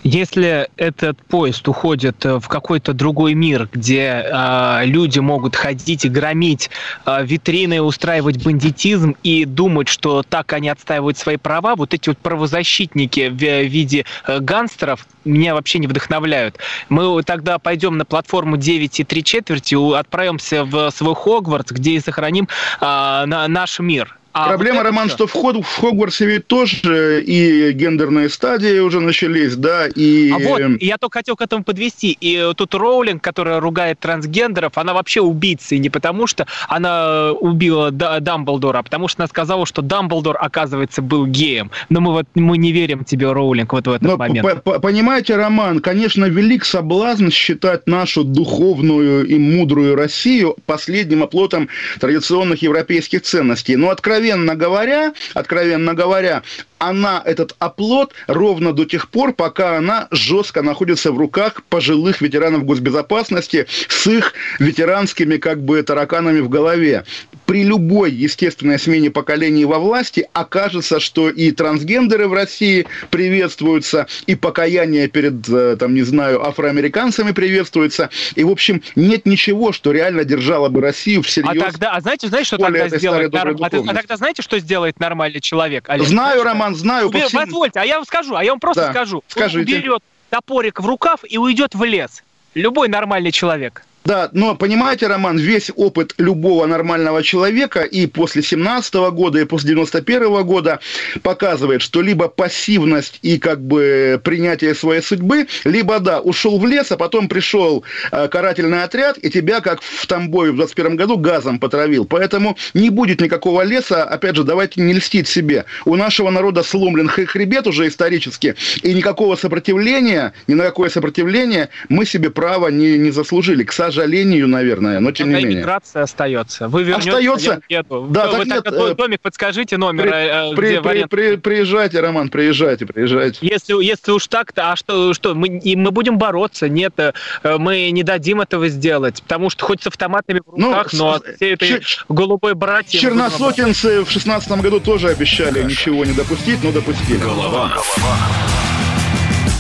Если 0.04 0.70
этот 0.78 1.18
поезд 1.24 1.68
уходит 1.68 2.26
э, 2.26 2.40
в 2.40 2.48
какой-то 2.48 2.94
другой 2.94 3.34
мир, 3.34 3.70
где 3.72 4.24
э, 4.26 4.82
люди 4.86 5.20
могут 5.20 5.56
ходить 5.56 6.06
и 6.06 6.10
громить 6.10 6.70
э, 7.06 7.26
витрины, 7.26 7.82
устраивать 7.82 8.44
бандитизм 8.44 9.16
и 9.24 9.46
думать, 9.46 9.88
что 9.88 10.24
так 10.24 10.54
они 10.54 10.70
отстаивают 10.70 11.18
свои 11.18 11.38
права, 11.38 11.76
вот 11.76 11.94
эти 11.94 12.10
вот 12.10 12.18
правозащитники 12.18 13.30
в 13.30 13.64
виде 13.64 14.06
э, 14.28 14.40
гангстеров 14.40 15.08
меня 15.26 15.56
вообще 15.56 15.80
не 15.80 15.88
вдохновляют. 15.88 16.58
Мы 16.90 17.24
тогда 17.24 17.58
пойдем 17.58 17.98
на 17.98 18.06
платформу 18.06 18.58
9 18.58 19.00
и 19.00 19.04
3 19.04 19.24
четверти, 19.24 19.98
отправимся 19.98 20.64
в 20.64 20.92
свой 20.92 21.16
Хогвартс, 21.16 21.72
где 21.72 21.92
и 21.92 22.00
сохраним 22.00 22.48
э, 22.80 22.86
на, 23.26 23.48
наш 23.48 23.80
мир 23.80 24.18
а 24.38 24.50
Проблема, 24.50 24.80
вот 24.80 24.88
Роман, 24.88 25.10
что 25.10 25.28
вход 25.28 25.56
в 25.56 25.80
Хогвартсе 25.80 26.26
ведь 26.26 26.48
тоже 26.48 27.24
и 27.26 27.72
гендерные 27.72 28.28
стадии 28.28 28.80
уже 28.80 29.00
начались, 29.00 29.56
да, 29.56 29.88
и... 29.88 30.30
А 30.30 30.40
вот, 30.40 30.82
я 30.82 30.98
только 30.98 31.20
хотел 31.20 31.38
к 31.38 31.42
этому 31.42 31.64
подвести. 31.64 32.18
И 32.20 32.52
тут 32.58 32.76
Роулинг, 32.76 33.24
которая 33.24 33.62
ругает 33.62 33.98
трансгендеров, 34.02 34.78
она 34.78 34.94
вообще 34.94 35.22
убийца, 35.22 35.76
и 35.76 35.80
не 35.80 35.90
потому 35.90 36.28
что 36.28 36.48
она 36.68 37.32
убила 37.32 37.92
Дамблдора, 37.92 38.80
а 38.80 38.84
потому 38.84 39.08
что 39.08 39.24
она 39.24 39.30
сказала, 39.30 39.66
что 39.66 39.82
Дамблдор, 39.82 40.36
оказывается, 40.38 41.02
был 41.02 41.28
геем. 41.28 41.72
Но 41.88 42.02
мы 42.02 42.12
вот 42.12 42.26
мы 42.36 42.58
не 42.58 42.74
верим 42.74 43.06
тебе, 43.06 43.32
Роулинг, 43.32 43.72
вот 43.72 43.88
в 43.88 43.92
этот 43.92 44.02
Но 44.02 44.18
момент. 44.18 44.64
Понимаете, 44.64 45.38
Роман, 45.38 45.80
конечно, 45.80 46.26
велик 46.26 46.66
соблазн 46.66 47.30
считать 47.30 47.88
нашу 47.88 48.26
духовную 48.26 49.26
и 49.26 49.38
мудрую 49.38 49.96
Россию 49.96 50.58
последним 50.66 51.24
оплотом 51.24 51.70
традиционных 52.02 52.62
европейских 52.62 53.22
ценностей. 53.22 53.78
Но 53.78 53.92
откровенно 53.92 54.25
откровенно 54.26 54.56
говоря, 54.56 55.14
откровенно 55.34 55.94
говоря, 55.94 56.44
она 56.80 57.22
этот 57.26 57.56
оплот 57.60 58.14
ровно 58.28 58.74
до 58.74 58.86
тех 58.86 59.10
пор, 59.10 59.34
пока 59.34 59.78
она 59.78 60.08
жестко 60.12 60.62
находится 60.62 61.12
в 61.12 61.18
руках 61.18 61.64
пожилых 61.70 62.22
ветеранов 62.22 62.66
госбезопасности 62.66 63.68
с 63.88 64.08
их 64.08 64.34
ветеранскими 64.60 65.38
как 65.38 65.62
бы 65.64 65.82
тараканами 65.84 66.40
в 66.40 66.50
голове. 66.50 67.06
При 67.46 67.64
любой 67.64 68.12
естественной 68.12 68.80
смене 68.80 69.12
поколений 69.12 69.66
во 69.66 69.80
власти 69.80 70.28
окажется, 70.34 71.00
что 71.00 71.30
и 71.30 71.52
трансгендеры 71.52 72.28
в 72.28 72.34
России 72.34 72.88
приветствуются, 73.10 74.08
и 74.26 74.36
покаяние 74.36 75.08
перед, 75.08 75.48
э, 75.50 75.78
там, 75.78 75.94
не 75.94 76.04
знаю, 76.04 76.46
афроамериканцами 76.46 77.32
приветствуется. 77.32 78.10
И, 78.36 78.44
в 78.44 78.50
общем, 78.50 78.82
нет 78.96 79.26
ничего, 79.26 79.72
что 79.72 79.92
реально 79.92 80.24
держало 80.26 80.70
бы 80.70 80.82
Россию 80.82 81.22
всерьез. 81.24 81.62
А 81.62 81.72
тогда, 81.72 81.92
а 81.92 82.02
знаете, 82.02 82.28
знаете, 82.28 82.48
что 82.48 82.58
тогда 82.58 82.90
сделает? 82.90 83.34
Нар... 83.34 83.50
А, 83.50 83.66
а 83.66 83.70
тогда 83.70 84.18
знаете, 84.18 84.42
что 84.42 84.60
сделает 84.60 85.00
нормальный 85.00 85.42
человек? 85.42 85.90
Олег? 85.90 86.08
Знаю, 86.08 86.44
Роман, 86.44 86.76
знаю. 86.76 87.08
Убер... 87.08 87.28
всем... 87.28 87.42
Позвольте, 87.42 87.80
а 87.80 87.86
я 87.86 87.96
вам 87.96 88.06
скажу, 88.06 88.36
а 88.36 88.44
я 88.44 88.52
вам 88.52 88.60
просто 88.60 88.88
да. 88.88 88.92
скажу. 88.92 89.24
Скажите. 89.28 89.74
Он 89.74 89.80
уберет 89.80 90.04
топорик 90.30 90.82
в 90.82 90.86
рукав 90.86 91.20
и 91.28 91.38
уйдет 91.38 91.76
в 91.76 91.84
лес. 91.84 92.24
Любой 92.54 92.88
нормальный 92.88 93.32
человек. 93.32 93.84
Да, 94.06 94.30
но 94.34 94.54
понимаете, 94.54 95.08
Роман, 95.08 95.40
весь 95.40 95.72
опыт 95.76 96.14
любого 96.20 96.68
нормального 96.68 97.24
человека 97.24 97.82
и 97.82 98.06
после 98.06 98.44
17 98.44 98.94
года, 99.12 99.40
и 99.40 99.46
после 99.46 99.70
91 99.70 100.44
года 100.44 100.80
показывает, 101.24 101.82
что 101.82 102.02
либо 102.02 102.28
пассивность 102.28 103.18
и 103.24 103.40
как 103.40 103.66
бы 103.66 104.22
принятие 104.24 104.76
своей 104.76 105.02
судьбы, 105.02 105.48
либо, 105.64 106.00
да, 106.00 106.22
ушел 106.22 106.60
в 106.60 106.68
лес, 106.68 106.92
а 106.92 106.98
потом 106.98 107.28
пришел 107.28 107.84
э, 108.12 108.28
карательный 108.28 108.84
отряд, 108.84 109.18
и 109.18 109.32
тебя, 109.32 109.60
как 109.60 109.82
в 109.82 110.06
Тамбове 110.06 110.52
в 110.52 110.58
21 110.58 110.98
году, 110.98 111.18
газом 111.18 111.58
потравил. 111.58 112.06
Поэтому 112.06 112.58
не 112.76 112.92
будет 112.92 113.22
никакого 113.22 113.64
леса, 113.64 114.04
опять 114.04 114.36
же, 114.36 114.44
давайте 114.44 114.82
не 114.82 114.94
льстить 114.94 115.28
себе. 115.28 115.66
У 115.84 115.96
нашего 115.96 116.30
народа 116.30 116.62
сломлен 116.62 117.08
хребет 117.08 117.66
уже 117.66 117.88
исторически, 117.88 118.54
и 118.84 118.94
никакого 118.94 119.36
сопротивления, 119.36 120.34
ни 120.46 120.54
на 120.54 120.64
какое 120.64 120.92
сопротивление 120.92 121.70
мы 121.90 122.06
себе 122.06 122.30
права 122.30 122.68
не, 122.68 123.00
не 123.00 123.10
заслужили, 123.10 123.64
к 123.64 123.72
сожалению 123.72 123.95
сожалению, 123.96 124.48
наверное, 124.48 125.00
но 125.00 125.12
тем 125.12 125.28
Какая 125.28 125.42
не 125.42 125.46
менее. 125.48 125.62
миграция 125.62 126.04
остается. 126.04 126.68
Вы 126.68 126.84
вернетесь, 126.84 127.48
остается. 127.48 127.62
Да, 128.10 128.28
Вы 128.28 128.46
так, 128.46 128.48
нет, 128.48 128.68
э, 128.68 128.96
домик 128.96 129.22
подскажите 129.22 129.78
номер. 129.78 130.04
При, 130.04 130.12
э, 130.12 130.56
при, 130.56 130.80
при, 130.80 131.06
при, 131.06 131.36
приезжайте, 131.38 132.00
Роман, 132.02 132.30
приезжайте, 132.30 132.86
приезжайте. 132.86 133.40
Если, 133.42 133.84
если 133.84 134.12
уж 134.12 134.28
так-то, 134.28 134.72
а 134.72 134.76
что, 134.76 135.14
что 135.14 135.34
мы, 135.34 135.48
и 135.48 135.76
мы 135.76 135.92
будем 135.92 136.18
бороться? 136.18 136.68
Нет, 136.68 136.94
э, 136.98 137.14
мы 137.58 137.90
не 137.92 138.04
дадим 138.04 138.42
этого 138.42 138.68
сделать, 138.68 139.22
потому 139.24 139.50
что 139.50 139.66
хоть 139.66 139.84
с 139.84 139.88
автоматами 139.88 140.42
в 140.46 140.58
ну, 140.58 140.68
руках, 140.68 140.94
ну, 140.94 141.00
но 141.00 141.20
с, 141.20 141.36
всей 141.36 141.54
этой 141.54 141.68
чер... 141.82 142.06
голубой 142.10 142.54
братья... 142.54 143.00
Черносотенцы 143.00 144.04
в 144.04 144.12
шестнадцатом 144.12 144.62
году 144.62 144.80
тоже 144.80 145.10
обещали 145.10 145.62
Хорошо. 145.62 145.70
ничего 145.70 146.06
не 146.06 146.14
допустить, 146.14 146.64
но 146.64 146.72
допустили. 146.72 147.18
Голова. 147.18 147.70
Голова. 147.70 148.18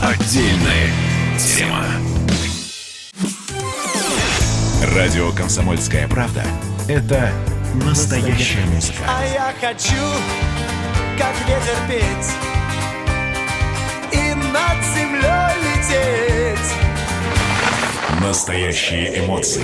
Отдельная 0.01 0.91
тема. 1.39 2.14
Радио 4.95 5.29
«Комсомольская 5.33 6.07
правда»— 6.07 6.41
это 6.87 7.29
настоящая 7.73 8.63
музыка. 8.67 8.99
А 9.05 9.25
я 9.25 9.53
хочу, 9.59 9.93
как 11.17 11.35
ветер 11.45 11.75
петь 11.89 12.31
и 14.13 14.33
над 14.53 14.85
землей 14.95 15.51
лететь. 15.65 16.44
Настоящие 18.25 19.23
эмоции. 19.23 19.61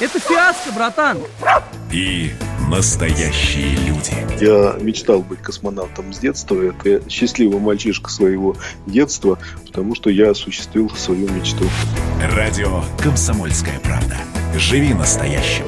Это 0.00 0.18
фиаско, 0.18 0.72
братан. 0.72 1.18
И 1.92 2.30
настоящие 2.66 3.76
люди. 3.76 4.14
Я 4.42 4.74
мечтал 4.80 5.20
быть 5.20 5.40
космонавтом 5.42 6.10
с 6.10 6.18
детства. 6.18 6.62
Это 6.62 7.06
счастливый 7.10 7.60
мальчишка 7.60 8.08
своего 8.08 8.56
детства, 8.86 9.38
потому 9.66 9.94
что 9.94 10.08
я 10.08 10.30
осуществил 10.30 10.88
свою 10.96 11.28
мечту. 11.28 11.66
Радио 12.34 12.82
«Комсомольская 13.02 13.78
правда». 13.80 14.16
Живи 14.56 14.94
настоящим. 14.94 15.66